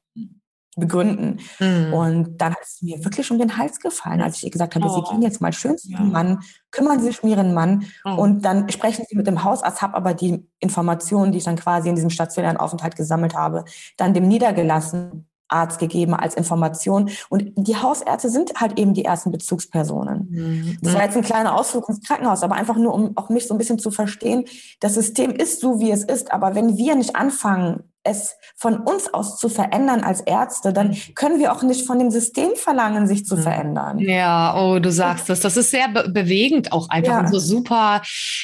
[0.77, 1.39] begründen.
[1.59, 1.93] Mhm.
[1.93, 4.85] Und dann hat es mir wirklich um den Hals gefallen, als ich ihr gesagt habe,
[4.87, 4.95] oh.
[4.95, 6.11] Sie gehen jetzt mal schön zu Ihrem ja.
[6.11, 6.39] Mann,
[6.71, 8.15] kümmern Sie sich um Ihren Mann oh.
[8.15, 11.89] und dann sprechen Sie mit dem Hausarzt, habe aber die Informationen, die ich dann quasi
[11.89, 13.65] in diesem stationären Aufenthalt gesammelt habe,
[13.97, 17.09] dann dem niedergelassen Arzt gegeben als Information.
[17.29, 20.27] Und die Hausärzte sind halt eben die ersten Bezugspersonen.
[20.29, 20.77] Mhm.
[20.81, 23.53] Das war jetzt ein kleiner Ausflug ins Krankenhaus, aber einfach nur, um auch mich so
[23.53, 24.45] ein bisschen zu verstehen,
[24.79, 26.31] das System ist so, wie es ist.
[26.31, 31.39] Aber wenn wir nicht anfangen, es von uns aus zu verändern als Ärzte, dann können
[31.39, 33.43] wir auch nicht von dem System verlangen, sich zu hm.
[33.43, 33.99] verändern.
[33.99, 35.41] Ja, oh, du sagst das.
[35.41, 37.19] Das ist sehr be bewegend auch einfach ja.
[37.19, 38.01] und so super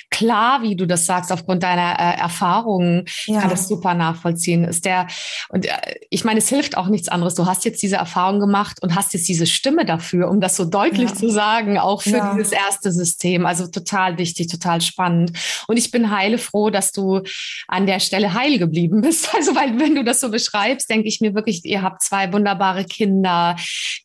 [0.10, 3.06] klar, wie du das sagst, aufgrund deiner äh, Erfahrungen.
[3.26, 3.41] Ja.
[3.41, 4.63] Kann das super nachvollziehen.
[4.63, 5.08] Ist der,
[5.50, 5.71] und äh,
[6.10, 7.36] ich meine, es hilft auch nichts anderes.
[7.36, 10.65] Du hast jetzt diese Erfahrung gemacht und hast jetzt diese Stimme dafür, um das so
[10.65, 11.15] deutlich ja.
[11.15, 13.45] zu sagen, auch für dieses erste System.
[13.45, 15.32] Also total wichtig, total spannend.
[15.67, 17.21] Und ich bin heilefroh, dass du
[17.67, 19.30] an der Stelle heil geblieben bist.
[19.41, 22.31] Also also, weil wenn du das so beschreibst, denke ich mir wirklich, ihr habt zwei
[22.31, 23.55] wunderbare Kinder,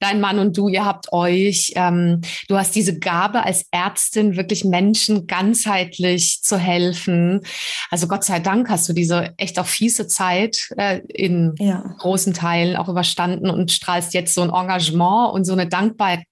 [0.00, 1.72] dein Mann und du, ihr habt euch.
[1.76, 7.42] Ähm, du hast diese Gabe als Ärztin, wirklich Menschen ganzheitlich zu helfen.
[7.90, 11.94] Also Gott sei Dank hast du diese echt auch fiese Zeit äh, in ja.
[11.98, 16.24] großen Teilen auch überstanden und strahlst jetzt so ein Engagement und so eine Dankbarkeit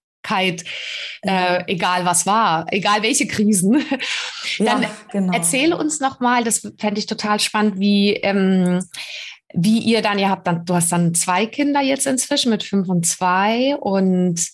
[1.22, 3.84] äh, egal was war, egal welche Krisen.
[4.58, 5.32] Dann ja, genau.
[5.32, 8.80] erzähle uns noch mal, das fände ich total spannend, wie ähm,
[9.56, 12.88] wie ihr dann, ihr habt dann, du hast dann zwei Kinder jetzt inzwischen mit fünf
[12.88, 14.48] und zwei und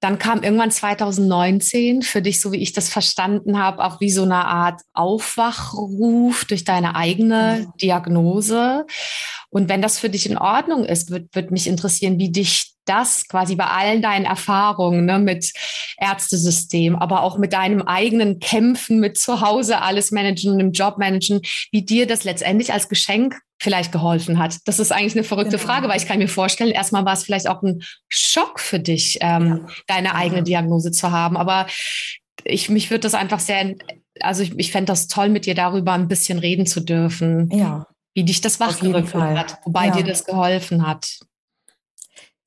[0.00, 4.22] dann kam irgendwann 2019 für dich, so wie ich das verstanden habe, auch wie so
[4.22, 7.72] eine Art Aufwachruf durch deine eigene ja.
[7.82, 8.86] Diagnose.
[9.50, 13.28] Und wenn das für dich in Ordnung ist, wird, wird mich interessieren, wie dich das
[13.28, 15.52] quasi bei allen deinen Erfahrungen ne, mit
[15.98, 21.40] Ärztesystem, aber auch mit deinem eigenen Kämpfen, mit zu Hause alles managen, im Job managen,
[21.70, 24.56] wie dir das letztendlich als Geschenk vielleicht geholfen hat.
[24.66, 25.66] Das ist eigentlich eine verrückte genau.
[25.66, 29.18] Frage, weil ich kann mir vorstellen, erstmal war es vielleicht auch ein Schock für dich,
[29.20, 29.74] ähm, ja.
[29.86, 31.36] deine eigene Diagnose zu haben.
[31.36, 31.66] Aber
[32.44, 33.74] ich, mich würde das einfach sehr,
[34.20, 37.50] also ich, ich fände das toll, mit dir darüber ein bisschen reden zu dürfen.
[37.50, 37.86] Ja.
[38.14, 39.96] Wie dich das wachgerüttelt hat, wobei ja.
[39.96, 41.18] dir das geholfen hat.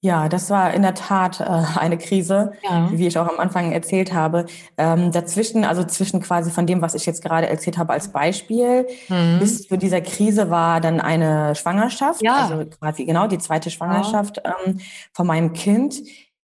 [0.03, 1.43] Ja, das war in der Tat äh,
[1.79, 2.89] eine Krise, ja.
[2.91, 4.47] wie ich auch am Anfang erzählt habe.
[4.75, 8.87] Ähm, dazwischen, also zwischen quasi von dem, was ich jetzt gerade erzählt habe als Beispiel,
[9.09, 9.37] mhm.
[9.39, 12.47] bis zu dieser Krise war dann eine Schwangerschaft, ja.
[12.47, 14.55] also quasi genau die zweite Schwangerschaft ja.
[14.65, 14.79] ähm,
[15.13, 16.01] von meinem Kind,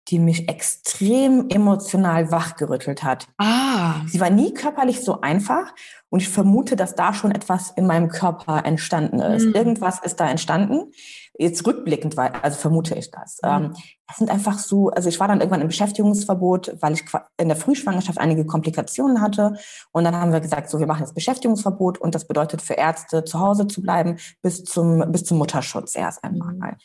[0.07, 3.27] die mich extrem emotional wachgerüttelt hat.
[3.37, 3.95] Ah.
[4.07, 5.73] Sie war nie körperlich so einfach
[6.09, 9.47] und ich vermute, dass da schon etwas in meinem Körper entstanden ist.
[9.47, 9.55] Mhm.
[9.55, 10.91] Irgendwas ist da entstanden
[11.41, 13.39] jetzt rückblickend, also vermute ich das.
[13.43, 13.49] Mhm.
[13.49, 13.73] Ähm,
[14.07, 17.03] das sind einfach so, also ich war dann irgendwann im Beschäftigungsverbot, weil ich
[17.37, 19.55] in der Frühschwangerschaft einige Komplikationen hatte.
[19.91, 23.23] Und dann haben wir gesagt, so, wir machen jetzt Beschäftigungsverbot und das bedeutet für Ärzte
[23.23, 26.53] zu Hause zu bleiben bis zum, bis zum Mutterschutz erst einmal.
[26.53, 26.77] Mhm.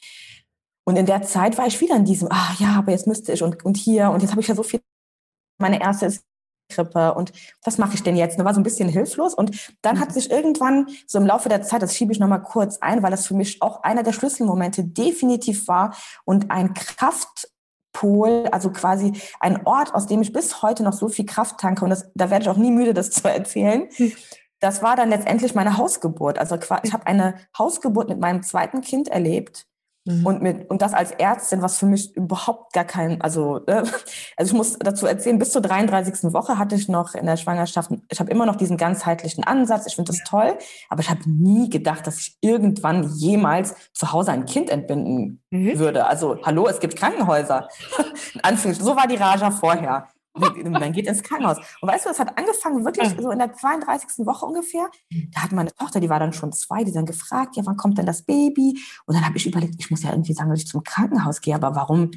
[0.85, 3.43] Und in der Zeit war ich wieder in diesem, ah ja, aber jetzt müsste ich
[3.43, 4.81] und, und hier und jetzt habe ich ja so viel.
[5.59, 6.23] Meine erste ist
[6.69, 7.33] Krippe und
[7.65, 8.39] was mache ich denn jetzt?
[8.39, 10.15] Und war so ein bisschen hilflos und dann hat mhm.
[10.15, 13.27] sich irgendwann so im Laufe der Zeit, das schiebe ich nochmal kurz ein, weil das
[13.27, 19.95] für mich auch einer der Schlüsselmomente definitiv war und ein Kraftpol, also quasi ein Ort,
[19.95, 22.49] aus dem ich bis heute noch so viel Kraft tanke und das, da werde ich
[22.49, 23.89] auch nie müde, das zu erzählen.
[24.61, 26.39] Das war dann letztendlich meine Hausgeburt.
[26.39, 29.67] Also ich habe eine Hausgeburt mit meinem zweiten Kind erlebt
[30.07, 30.25] Mhm.
[30.25, 33.83] Und, mit, und das als Ärztin, was für mich überhaupt gar kein, also, äh,
[34.37, 36.33] also ich muss dazu erzählen, bis zur 33.
[36.33, 39.97] Woche hatte ich noch in der Schwangerschaft, ich habe immer noch diesen ganzheitlichen Ansatz, ich
[39.97, 40.57] finde das toll,
[40.89, 45.79] aber ich habe nie gedacht, dass ich irgendwann jemals zu Hause ein Kind entbinden mhm.
[45.79, 46.07] würde.
[46.07, 47.69] Also, hallo, es gibt Krankenhäuser.
[48.79, 50.09] so war die Raja vorher.
[50.41, 51.59] Dann geht ins Krankenhaus.
[51.81, 54.27] Und weißt du, das hat angefangen wirklich so in der 32.
[54.27, 54.89] Woche ungefähr.
[55.33, 57.99] Da hat meine Tochter, die war dann schon zwei, die dann gefragt, ja, wann kommt
[57.99, 58.79] denn das Baby?
[59.07, 61.55] Und dann habe ich überlegt, ich muss ja irgendwie sagen, dass ich zum Krankenhaus gehe,
[61.55, 62.11] aber warum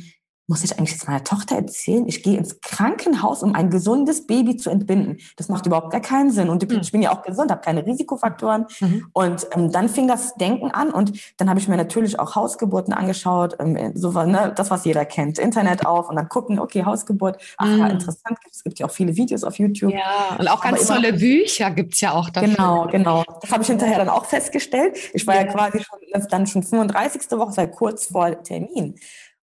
[0.50, 4.58] muss ich eigentlich jetzt meiner Tochter erzählen, ich gehe ins Krankenhaus, um ein gesundes Baby
[4.58, 5.20] zu entbinden.
[5.38, 6.50] Das macht überhaupt gar keinen Sinn.
[6.50, 8.66] Und ich bin ja auch gesund, habe keine Risikofaktoren.
[8.80, 9.06] Mhm.
[9.14, 12.94] Und ähm, dann fing das Denken an und dann habe ich mir natürlich auch Hausgeburten
[12.94, 17.38] angeschaut, ähm, so ne, das, was jeder kennt, Internet auf und dann gucken, okay, Hausgeburt,
[17.58, 17.78] ach mhm.
[17.78, 19.94] ja, interessant, es gibt ja auch viele Videos auf YouTube.
[19.94, 22.50] Ja, und auch ganz tolle Bücher gibt es ja auch dafür.
[22.50, 23.24] Genau, genau.
[23.40, 24.98] Das habe ich hinterher dann auch festgestellt.
[25.14, 27.30] Ich war ja, ja quasi schon, dann schon 35.
[27.38, 28.96] Woche, sei kurz vor Termin.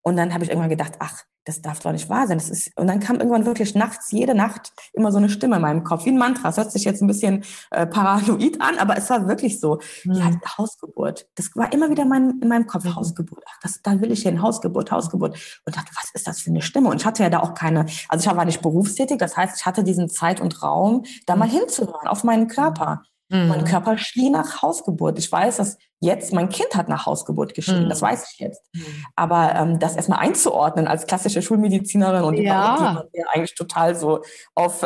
[0.07, 2.37] Und dann habe ich irgendwann gedacht, ach, das darf doch nicht wahr sein.
[2.37, 5.61] Das ist, und dann kam irgendwann wirklich nachts, jede Nacht, immer so eine Stimme in
[5.61, 6.43] meinem Kopf, wie ein Mantra.
[6.47, 9.81] Das hört sich jetzt ein bisschen äh, paranoid an, aber es war wirklich so.
[10.05, 10.13] Mhm.
[10.13, 11.27] Ja, Hausgeburt.
[11.35, 12.95] Das war immer wieder mein, in meinem Kopf, mhm.
[12.95, 13.43] Hausgeburt.
[13.49, 15.37] Ach, das, da will ich hin, Hausgeburt, Hausgeburt.
[15.65, 16.87] Und dachte, was ist das für eine Stimme?
[16.87, 19.65] Und ich hatte ja da auch keine, also ich war nicht berufstätig, das heißt, ich
[19.65, 21.51] hatte diesen Zeit und Raum, da mal mhm.
[21.51, 23.03] hinzuhören, auf meinen Körper.
[23.29, 23.47] Mhm.
[23.47, 25.19] Mein Körper schrie nach Hausgeburt.
[25.19, 27.85] Ich weiß, dass jetzt mein Kind hat nach Hausgeburt geschrien.
[27.85, 27.89] Mhm.
[27.89, 28.61] Das weiß ich jetzt.
[28.73, 28.85] Mhm.
[29.15, 32.75] Aber ähm, das erstmal einzuordnen als klassische Schulmedizinerin und ja.
[32.77, 34.21] jemand, der eigentlich total so
[34.55, 34.85] auf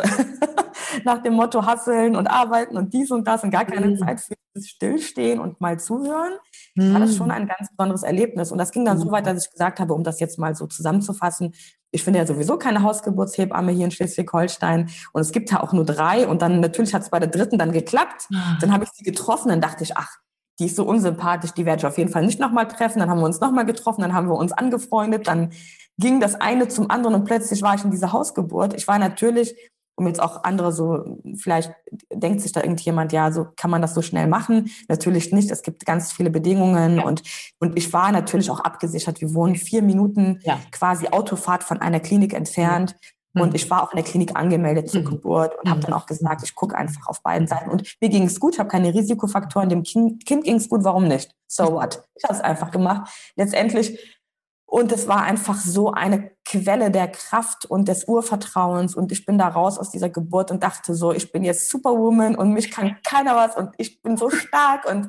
[1.04, 3.98] nach dem Motto hasseln und arbeiten und dies und das und gar keine mhm.
[3.98, 6.34] Zeit für Stillstehen und mal zuhören,
[6.76, 7.32] war das schon mhm.
[7.32, 8.52] ein ganz besonderes Erlebnis.
[8.52, 10.66] Und das ging dann so weit, dass ich gesagt habe, um das jetzt mal so
[10.66, 11.54] zusammenzufassen,
[11.90, 14.90] ich finde ja sowieso keine Hausgeburtshebamme hier in Schleswig-Holstein.
[15.12, 16.26] Und es gibt ja auch nur drei.
[16.26, 18.28] Und dann natürlich hat es bei der dritten dann geklappt.
[18.34, 18.56] Ah.
[18.60, 19.50] Dann habe ich sie getroffen.
[19.50, 20.08] Dann dachte ich, ach,
[20.58, 22.98] die ist so unsympathisch, die werde ich auf jeden Fall nicht nochmal treffen.
[22.98, 25.26] Dann haben wir uns nochmal getroffen, dann haben wir uns angefreundet.
[25.26, 25.50] Dann
[25.98, 28.74] ging das eine zum anderen und plötzlich war ich in dieser Hausgeburt.
[28.74, 29.54] Ich war natürlich
[30.02, 31.72] um jetzt auch andere so, vielleicht
[32.12, 34.70] denkt sich da irgendjemand, ja, so kann man das so schnell machen.
[34.88, 35.50] Natürlich nicht.
[35.50, 37.04] Es gibt ganz viele Bedingungen ja.
[37.04, 37.22] und,
[37.60, 39.20] und ich war natürlich auch abgesichert.
[39.20, 40.58] Wir wohnen vier Minuten ja.
[40.72, 42.96] quasi Autofahrt von einer Klinik entfernt.
[43.32, 43.42] Mhm.
[43.42, 45.06] Und ich war auch in der Klinik angemeldet zur mhm.
[45.06, 45.70] Geburt und mhm.
[45.70, 47.70] habe dann auch gesagt, ich gucke einfach auf beiden Seiten.
[47.70, 50.82] Und mir ging es gut, ich habe keine Risikofaktoren, dem Kind, kind ging es gut,
[50.82, 51.30] warum nicht?
[51.46, 52.02] So what?
[52.16, 53.08] Ich habe es einfach gemacht.
[53.36, 54.20] Letztendlich
[54.72, 58.94] und es war einfach so eine Quelle der Kraft und des Urvertrauens.
[58.94, 62.34] Und ich bin da raus aus dieser Geburt und dachte so, ich bin jetzt Superwoman
[62.34, 64.90] und mich kann keiner was und ich bin so stark.
[64.90, 65.08] Und,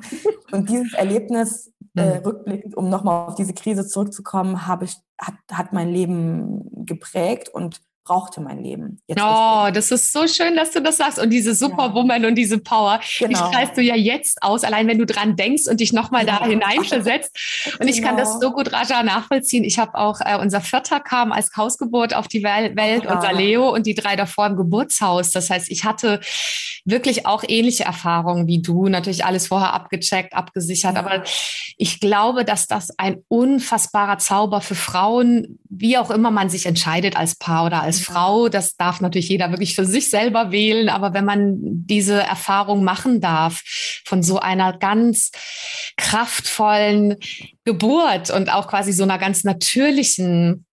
[0.52, 2.26] und dieses Erlebnis, äh, mhm.
[2.26, 7.80] rückblickend, um nochmal auf diese Krise zurückzukommen, habe ich, hat, hat mein Leben geprägt und
[8.04, 9.00] brauchte mein Leben.
[9.06, 11.18] Jetzt oh, das ist so schön, dass du das sagst.
[11.18, 12.28] Und diese Superwoman ja.
[12.28, 13.30] und diese Power, genau.
[13.30, 16.38] die strahlst du ja jetzt aus, allein wenn du dran denkst und dich nochmal ja.
[16.38, 17.34] da hineinversetzt.
[17.80, 18.40] Und ich kann das genau.
[18.40, 19.64] so gut, Raja, nachvollziehen.
[19.64, 23.14] Ich habe auch, äh, unser Vierter kam als Hausgeburt auf die Welt, ja.
[23.14, 25.30] unser Leo und die drei davor im Geburtshaus.
[25.30, 26.20] Das heißt, ich hatte
[26.84, 28.88] wirklich auch ähnliche Erfahrungen wie du.
[28.88, 30.96] Natürlich alles vorher abgecheckt, abgesichert.
[30.96, 31.24] Aber
[31.78, 37.16] ich glaube, dass das ein unfassbarer Zauber für Frauen, wie auch immer man sich entscheidet
[37.16, 40.88] als Paar oder als als Frau, das darf natürlich jeder wirklich für sich selber wählen,
[40.88, 43.62] aber wenn man diese Erfahrung machen darf
[44.04, 45.30] von so einer ganz
[45.96, 47.16] kraftvollen
[47.64, 50.63] Geburt und auch quasi so einer ganz natürlichen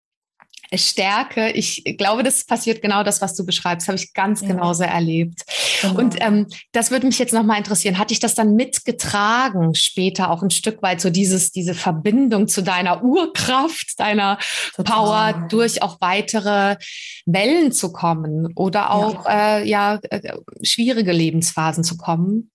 [0.74, 1.52] Stärke.
[1.52, 4.48] Ich glaube, das passiert genau das, was du beschreibst, habe ich ganz ja.
[4.48, 5.42] genauso erlebt.
[5.82, 6.00] Genau.
[6.00, 7.98] Und ähm, das würde mich jetzt nochmal interessieren.
[7.98, 12.64] Hat dich das dann mitgetragen, später auch ein Stück weit so dieses, diese Verbindung zu
[12.64, 14.38] deiner Urkraft, deiner
[14.76, 14.96] Total.
[14.96, 16.78] Power, durch auch weitere
[17.26, 22.52] Wellen zu kommen oder auch ja, äh, ja äh, schwierige Lebensphasen zu kommen?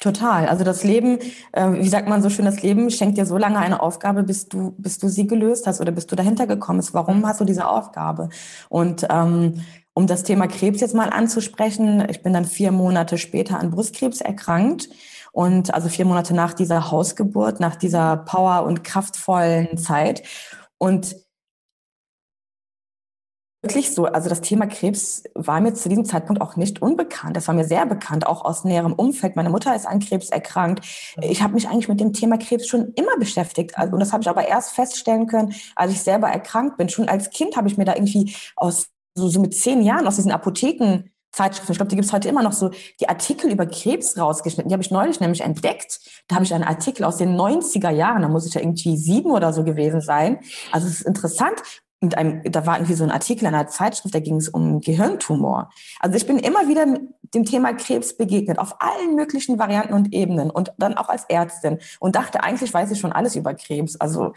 [0.00, 0.46] Total.
[0.46, 1.18] Also das Leben,
[1.52, 4.48] äh, wie sagt man so schön, das Leben schenkt dir so lange eine Aufgabe, bis
[4.48, 6.94] du, bis du sie gelöst hast oder bis du dahinter gekommen bist.
[6.94, 7.26] Warum mhm.
[7.26, 8.30] hast du diese Aufgabe?
[8.70, 13.60] Und ähm, um das Thema Krebs jetzt mal anzusprechen, ich bin dann vier Monate später
[13.60, 14.88] an Brustkrebs erkrankt.
[15.32, 20.22] Und also vier Monate nach dieser Hausgeburt, nach dieser power- und kraftvollen Zeit.
[20.78, 21.14] Und
[23.62, 24.06] wirklich so.
[24.06, 27.36] Also das Thema Krebs war mir zu diesem Zeitpunkt auch nicht unbekannt.
[27.36, 29.36] Das war mir sehr bekannt, auch aus näherem Umfeld.
[29.36, 30.84] Meine Mutter ist an Krebs erkrankt.
[31.20, 33.76] Ich habe mich eigentlich mit dem Thema Krebs schon immer beschäftigt.
[33.76, 36.88] Also, und das habe ich aber erst feststellen können, als ich selber erkrankt bin.
[36.88, 40.16] Schon als Kind habe ich mir da irgendwie aus so, so mit zehn Jahren aus
[40.16, 43.64] diesen Apotheken Zeitschriften, ich glaube, die gibt es heute immer noch so, die Artikel über
[43.64, 44.68] Krebs rausgeschnitten.
[44.68, 46.00] Die habe ich neulich nämlich entdeckt.
[46.26, 49.30] Da habe ich einen Artikel aus den 90er Jahren, da muss ich ja irgendwie sieben
[49.30, 50.40] oder so gewesen sein.
[50.72, 51.62] Also es ist interessant
[52.00, 54.80] mit einem, da war irgendwie so ein Artikel in einer Zeitschrift, da ging es um
[54.80, 55.70] Gehirntumor.
[56.00, 56.86] Also ich bin immer wieder
[57.34, 61.78] dem Thema Krebs begegnet, auf allen möglichen Varianten und Ebenen und dann auch als Ärztin
[62.00, 63.96] und dachte, eigentlich weiß ich schon alles über Krebs.
[63.96, 64.32] Also,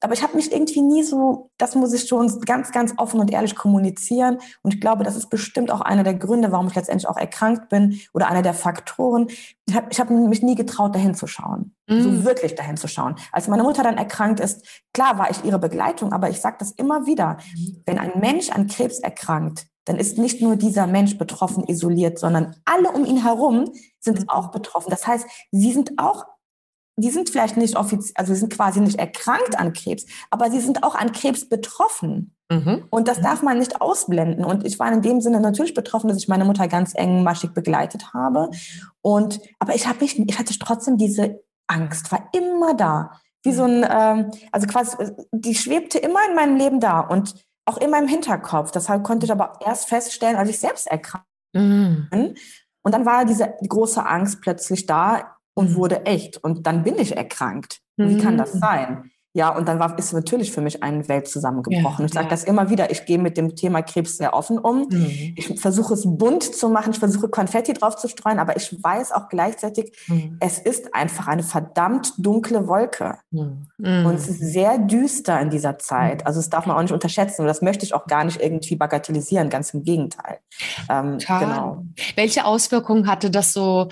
[0.00, 3.30] aber ich habe mich irgendwie nie so, das muss ich schon ganz, ganz offen und
[3.30, 4.38] ehrlich kommunizieren.
[4.62, 7.68] Und ich glaube, das ist bestimmt auch einer der Gründe, warum ich letztendlich auch erkrankt
[7.68, 9.28] bin oder einer der Faktoren.
[9.66, 12.02] Ich habe hab mich nie getraut, dahin zu schauen mm.
[12.02, 13.16] so wirklich dahin zu schauen.
[13.32, 16.72] Als meine Mutter dann erkrankt ist, klar war ich ihre Begleitung, aber ich sage das
[16.72, 17.82] immer wieder, mhm.
[17.86, 22.56] wenn ein Mensch an Krebs erkrankt, dann ist nicht nur dieser Mensch betroffen, isoliert, sondern
[22.64, 23.70] alle um ihn herum
[24.00, 24.28] sind mhm.
[24.28, 24.90] auch betroffen.
[24.90, 26.24] Das heißt, sie sind auch,
[26.96, 30.60] die sind vielleicht nicht offiziell, also sie sind quasi nicht erkrankt an Krebs, aber sie
[30.60, 32.34] sind auch an Krebs betroffen.
[32.50, 32.84] Mhm.
[32.90, 34.44] Und das darf man nicht ausblenden.
[34.44, 38.12] Und ich war in dem Sinne natürlich betroffen, dass ich meine Mutter ganz engmaschig begleitet
[38.12, 38.50] habe.
[39.00, 43.20] Und, aber ich habe mich, ich hatte trotzdem diese Angst, war immer da.
[43.42, 44.96] Wie so ein, ähm, also quasi,
[45.32, 47.34] die schwebte immer in meinem Leben da und
[47.66, 48.70] auch immer im Hinterkopf.
[48.70, 52.08] Deshalb konnte ich aber erst feststellen, als ich selbst erkrankt mhm.
[52.82, 55.74] Und dann war diese große Angst plötzlich da und mhm.
[55.76, 56.36] wurde echt.
[56.36, 57.80] Und dann bin ich erkrankt.
[57.96, 58.58] Wie kann das mhm.
[58.58, 59.10] sein?
[59.36, 62.02] Ja, und dann war, ist natürlich für mich eine Welt zusammengebrochen.
[62.02, 62.30] Ja, ich sage ja.
[62.30, 64.86] das immer wieder, ich gehe mit dem Thema Krebs sehr offen um.
[64.88, 65.34] Mhm.
[65.36, 69.10] Ich versuche es bunt zu machen, ich versuche Konfetti drauf zu streuen, aber ich weiß
[69.10, 70.36] auch gleichzeitig, mhm.
[70.38, 73.18] es ist einfach eine verdammt dunkle Wolke.
[73.32, 73.66] Mhm.
[73.76, 76.20] Und es ist sehr düster in dieser Zeit.
[76.20, 76.26] Mhm.
[76.28, 78.76] Also das darf man auch nicht unterschätzen und das möchte ich auch gar nicht irgendwie
[78.76, 80.38] bagatellisieren, ganz im Gegenteil.
[80.88, 81.82] Ähm, genau.
[82.14, 83.88] Welche Auswirkungen hatte das so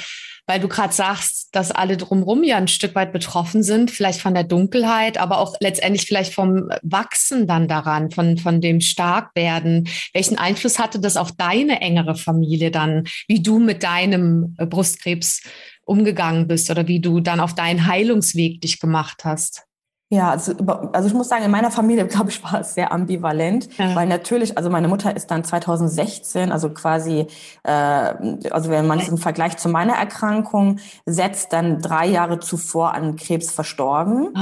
[0.46, 4.34] weil du gerade sagst, dass alle drumherum ja ein Stück weit betroffen sind, vielleicht von
[4.34, 9.88] der Dunkelheit, aber auch letztendlich vielleicht vom Wachsen dann daran, von, von dem Starkwerden.
[10.12, 15.42] Welchen Einfluss hatte das auf deine engere Familie dann, wie du mit deinem Brustkrebs
[15.84, 19.64] umgegangen bist oder wie du dann auf deinen Heilungsweg dich gemacht hast?
[20.12, 20.52] Ja, also,
[20.92, 23.94] also ich muss sagen, in meiner Familie, glaube ich, war es sehr ambivalent, ja.
[23.94, 27.28] weil natürlich, also meine Mutter ist dann 2016, also quasi,
[27.62, 32.92] äh, also wenn man es im Vergleich zu meiner Erkrankung setzt, dann drei Jahre zuvor
[32.92, 34.34] an Krebs verstorben.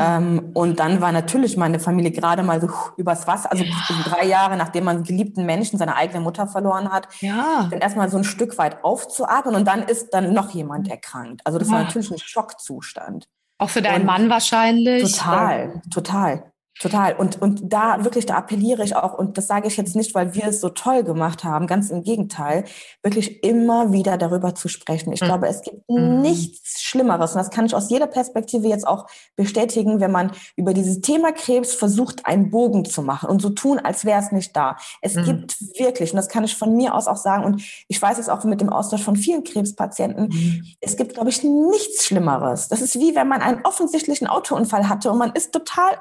[0.00, 3.74] Ähm, und dann war natürlich meine Familie gerade mal so übers Wasser, also ja.
[4.04, 7.66] drei Jahre, nachdem man geliebten Menschen, seine eigene Mutter verloren hat, ja.
[7.68, 11.40] dann erstmal so ein Stück weit aufzuatmen und dann ist dann noch jemand erkrankt.
[11.44, 13.26] Also das war natürlich ein Schockzustand.
[13.58, 15.02] Auch für deinen und Mann wahrscheinlich.
[15.02, 16.52] Total, total.
[16.80, 17.16] Total.
[17.16, 20.34] Und, und da wirklich, da appelliere ich auch, und das sage ich jetzt nicht, weil
[20.34, 22.64] wir es so toll gemacht haben, ganz im Gegenteil,
[23.02, 25.12] wirklich immer wieder darüber zu sprechen.
[25.12, 25.26] Ich mhm.
[25.26, 26.20] glaube, es gibt mhm.
[26.20, 30.72] nichts Schlimmeres, und das kann ich aus jeder Perspektive jetzt auch bestätigen, wenn man über
[30.72, 34.56] dieses Thema Krebs versucht, einen Bogen zu machen und so tun, als wäre es nicht
[34.56, 34.76] da.
[35.02, 35.24] Es mhm.
[35.24, 38.28] gibt wirklich, und das kann ich von mir aus auch sagen, und ich weiß es
[38.28, 40.64] auch mit dem Austausch von vielen Krebspatienten, mhm.
[40.80, 42.68] es gibt, glaube ich, nichts Schlimmeres.
[42.68, 45.98] Das ist wie wenn man einen offensichtlichen Autounfall hatte und man ist total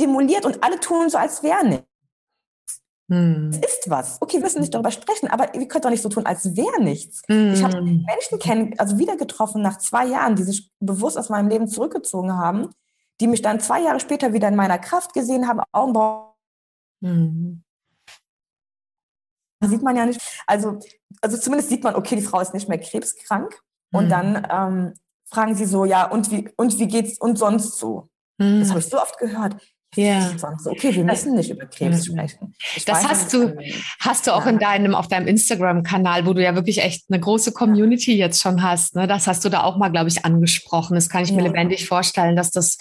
[0.00, 1.86] demoliert und alle tun so, als wäre nichts.
[3.10, 3.50] Hm.
[3.50, 4.16] Es ist was.
[4.20, 6.82] Okay, wir müssen nicht darüber sprechen, aber wir können doch nicht so tun, als wäre
[6.82, 7.22] nichts.
[7.28, 7.52] Hm.
[7.52, 11.48] Ich habe Menschen kennen, also wieder getroffen nach zwei Jahren, die sich bewusst aus meinem
[11.48, 12.70] Leben zurückgezogen haben,
[13.20, 16.32] die mich dann zwei Jahre später wieder in meiner Kraft gesehen haben, Augenbrauen.
[17.02, 17.62] Hm.
[19.64, 20.20] Sieht man ja nicht.
[20.46, 20.78] Also,
[21.20, 23.62] also zumindest sieht man, okay, die Frau ist nicht mehr krebskrank.
[23.92, 24.08] Und hm.
[24.08, 24.94] dann ähm,
[25.26, 28.08] fragen sie so, ja, und wie, und wie geht's und sonst so?
[28.38, 28.68] Das hm.
[28.70, 29.56] habe ich so oft gehört.
[29.94, 30.30] Ja.
[30.64, 32.54] Okay, wir müssen nicht über Krebs sprechen.
[32.76, 33.54] Ich das hast du,
[34.00, 34.50] hast du auch ja.
[34.52, 38.62] in deinem, auf deinem Instagram-Kanal, wo du ja wirklich echt eine große Community jetzt schon
[38.62, 38.96] hast.
[38.96, 39.06] Ne?
[39.06, 40.94] Das hast du da auch mal, glaube ich, angesprochen.
[40.94, 42.78] Das kann ich mir lebendig vorstellen, dass das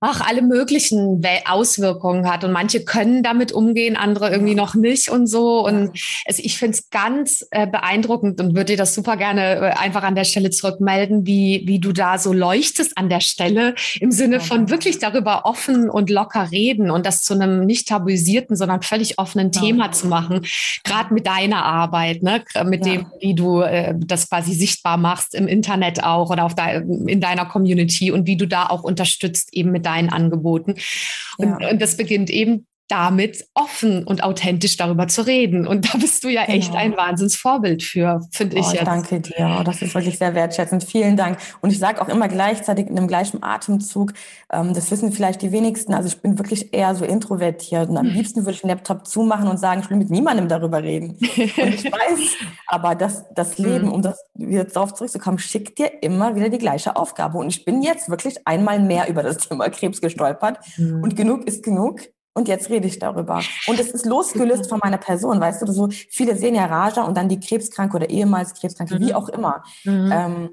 [0.00, 2.44] ach, alle möglichen Auswirkungen hat.
[2.44, 5.66] Und manche können damit umgehen, andere irgendwie noch nicht und so.
[5.66, 5.90] Und
[6.24, 10.04] es, ich finde es ganz äh, beeindruckend und würde dir das super gerne äh, einfach
[10.04, 14.40] an der Stelle zurückmelden, wie, wie du da so leuchtest an der Stelle im Sinne
[14.40, 19.18] von wirklich darüber offen und locker reden und das zu einem nicht tabuisierten, sondern völlig
[19.18, 19.60] offenen ja.
[19.60, 20.46] Thema zu machen.
[20.84, 22.44] Gerade mit deiner Arbeit, ne?
[22.64, 22.92] mit ja.
[22.92, 27.20] dem, wie du äh, das quasi sichtbar machst im Internet auch oder auf de in
[27.20, 30.74] deiner Community und wie du da auch unterstützt eben mit deinen Angeboten.
[31.38, 31.70] Und, ja.
[31.70, 35.66] und das beginnt eben damit offen und authentisch darüber zu reden.
[35.66, 36.58] Und da bist du ja genau.
[36.58, 38.86] echt ein Wahnsinnsvorbild für, finde oh, ich jetzt.
[38.86, 39.58] Danke dir.
[39.60, 40.84] Oh, das ist wirklich sehr wertschätzend.
[40.84, 41.38] Vielen Dank.
[41.60, 44.14] Und ich sage auch immer gleichzeitig in dem gleichen Atemzug,
[44.50, 48.06] ähm, das wissen vielleicht die wenigsten, also ich bin wirklich eher so introvertiert und am
[48.06, 48.14] hm.
[48.14, 51.10] liebsten würde ich den Laptop zumachen und sagen, ich will mit niemandem darüber reden.
[51.10, 51.54] und ich
[51.92, 52.36] weiß
[52.66, 53.92] aber, dass das Leben, hm.
[53.92, 57.38] um das wieder darauf zurückzukommen, schickt dir immer wieder die gleiche Aufgabe.
[57.38, 60.58] Und ich bin jetzt wirklich einmal mehr über das Thema Krebs gestolpert.
[60.76, 61.02] Mhm.
[61.02, 62.00] Und genug ist genug
[62.34, 63.42] und jetzt rede ich darüber.
[63.66, 67.16] Und es ist losgelöst von meiner Person, weißt du, so viele sehen ja Raja und
[67.16, 69.00] dann die Krebskranke oder ehemals Krebskranke, mhm.
[69.00, 69.64] wie auch immer.
[69.84, 70.10] Mhm.
[70.12, 70.50] Ähm,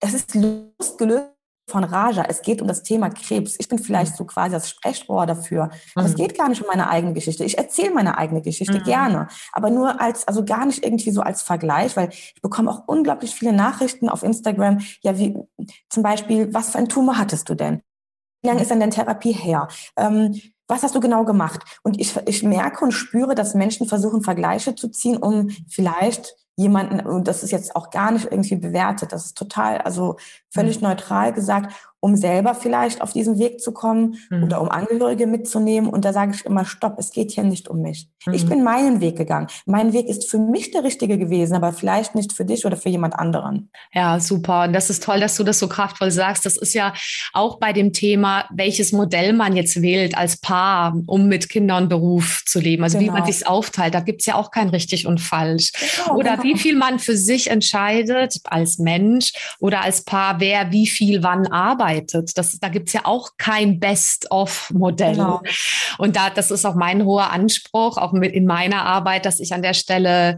[0.00, 1.32] es ist losgelöst
[1.68, 2.24] von Raja.
[2.28, 3.56] Es geht um das Thema Krebs.
[3.58, 5.70] Ich bin vielleicht so quasi das Sprechrohr dafür.
[5.94, 6.10] Aber mhm.
[6.10, 7.44] es geht gar nicht um meine eigene Geschichte.
[7.44, 8.84] Ich erzähle meine eigene Geschichte mhm.
[8.84, 12.82] gerne, aber nur als, also gar nicht irgendwie so als Vergleich, weil ich bekomme auch
[12.86, 14.80] unglaublich viele Nachrichten auf Instagram.
[15.02, 15.36] Ja, wie
[15.88, 17.82] zum Beispiel, was für ein Tumor hattest du denn?
[18.42, 19.68] Wie lange ist denn deine Therapie her?
[19.96, 21.62] Ähm, was hast du genau gemacht?
[21.82, 27.00] Und ich, ich merke und spüre, dass Menschen versuchen, Vergleiche zu ziehen, um vielleicht jemanden,
[27.06, 30.16] und das ist jetzt auch gar nicht irgendwie bewertet, das ist total, also
[30.50, 30.88] völlig mhm.
[30.88, 34.44] neutral gesagt, um selber vielleicht auf diesen Weg zu kommen mhm.
[34.44, 35.90] oder um Angehörige mitzunehmen.
[35.90, 38.08] Und da sage ich immer, stopp, es geht hier nicht um mich.
[38.24, 38.34] Mhm.
[38.34, 39.48] Ich bin meinen Weg gegangen.
[39.66, 42.88] Mein Weg ist für mich der richtige gewesen, aber vielleicht nicht für dich oder für
[42.88, 43.70] jemand anderen.
[43.92, 44.64] Ja, super.
[44.64, 46.46] Und das ist toll, dass du das so kraftvoll sagst.
[46.46, 46.94] Das ist ja
[47.32, 52.42] auch bei dem Thema, welches Modell man jetzt wählt als Paar, um mit Kindern Beruf
[52.46, 52.84] zu leben.
[52.84, 53.08] Also genau.
[53.08, 53.32] wie man genau.
[53.32, 53.94] sich aufteilt.
[53.94, 55.72] Da gibt es ja auch kein richtig und falsch.
[55.72, 56.42] Genau, oder genau.
[56.44, 61.46] wie viel man für sich entscheidet als Mensch oder als Paar, wer wie viel wann
[61.88, 62.36] arbeitet.
[62.36, 65.12] Das, da gibt es ja auch kein Best-of-Modell.
[65.12, 65.42] Genau.
[65.98, 69.52] Und da, das ist auch mein hoher Anspruch, auch mit in meiner Arbeit, dass ich
[69.52, 70.36] an der Stelle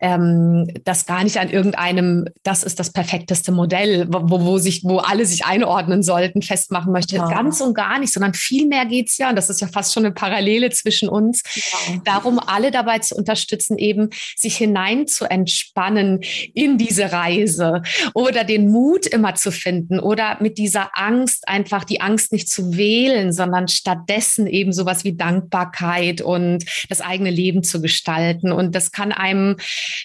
[0.00, 4.98] ähm, das gar nicht an irgendeinem, das ist das perfekteste Modell, wo, wo sich, wo
[4.98, 7.16] alle sich einordnen sollten, festmachen möchte.
[7.16, 7.28] Ja.
[7.28, 10.04] Ganz und gar nicht, sondern vielmehr geht es ja, und das ist ja fast schon
[10.04, 12.00] eine Parallele zwischen uns, ja.
[12.04, 16.20] darum, alle dabei zu unterstützen, eben sich hinein zu entspannen
[16.54, 17.82] in diese Reise
[18.14, 22.76] oder den Mut immer zu finden oder mit dieser Angst einfach die Angst nicht zu
[22.76, 28.52] wählen, sondern stattdessen eben sowas wie Dankbarkeit und das eigene Leben zu gestalten.
[28.52, 29.56] Und das kann einem,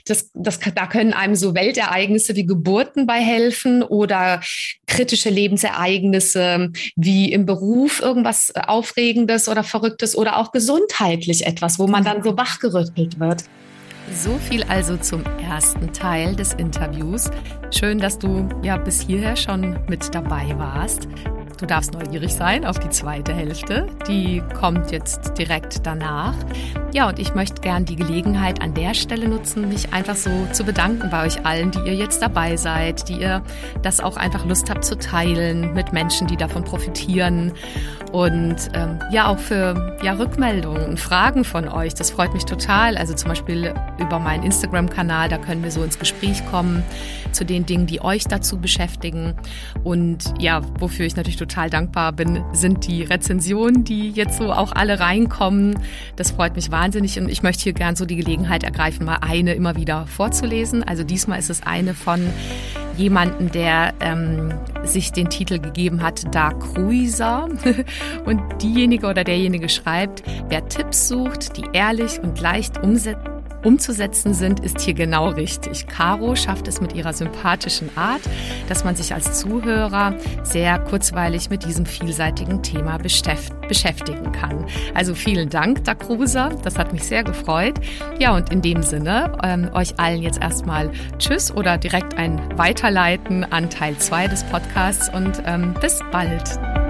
[0.06, 4.42] das, das, da können einem so Weltereignisse wie Geburten bei helfen oder
[4.88, 12.04] kritische Lebensereignisse wie im Beruf irgendwas Aufregendes oder Verrücktes oder auch gesundheitlich etwas, wo man
[12.04, 13.44] dann so wachgerüttelt wird.
[14.14, 17.30] So viel also zum ersten Teil des Interviews.
[17.72, 21.08] Schön, dass du ja bis hierher schon mit dabei warst.
[21.60, 23.88] Du darfst neugierig sein auf die zweite Hälfte.
[24.08, 26.36] Die kommt jetzt direkt danach.
[26.94, 30.64] Ja, und ich möchte gern die Gelegenheit an der Stelle nutzen, mich einfach so zu
[30.64, 33.42] bedanken bei euch allen, die ihr jetzt dabei seid, die ihr
[33.82, 37.54] das auch einfach Lust habt zu teilen mit Menschen, die davon profitieren.
[38.12, 41.94] Und ähm, ja, auch für ja, Rückmeldungen und Fragen von euch.
[41.94, 42.98] Das freut mich total.
[42.98, 46.84] Also zum Beispiel über meinen Instagram-Kanal, da können wir so ins Gespräch kommen
[47.32, 49.34] zu den Dingen, die euch dazu beschäftigen.
[49.84, 54.72] Und ja, wofür ich natürlich total dankbar bin, sind die Rezensionen, die jetzt so auch
[54.72, 55.78] alle reinkommen.
[56.16, 59.54] Das freut mich wahnsinnig und ich möchte hier gern so die Gelegenheit ergreifen, mal eine
[59.54, 60.84] immer wieder vorzulesen.
[60.84, 62.22] Also diesmal ist es eine von
[62.98, 67.48] jemanden, der ähm, sich den Titel gegeben hat, Dark Cruiser.
[68.26, 74.60] Und diejenige oder derjenige schreibt, wer Tipps sucht, die ehrlich und leicht umsetzen umzusetzen sind,
[74.60, 75.88] ist hier genau richtig.
[75.88, 78.22] Caro schafft es mit ihrer sympathischen Art,
[78.70, 84.66] dass man sich als Zuhörer sehr kurzweilig mit diesem vielseitigen Thema beschäftigen kann.
[84.94, 86.50] Also vielen Dank, Dakrusa.
[86.64, 87.76] Das hat mich sehr gefreut.
[88.20, 93.44] Ja, und in dem Sinne, ähm, euch allen jetzt erstmal Tschüss oder direkt ein Weiterleiten
[93.44, 96.87] an Teil 2 des Podcasts und ähm, bis bald.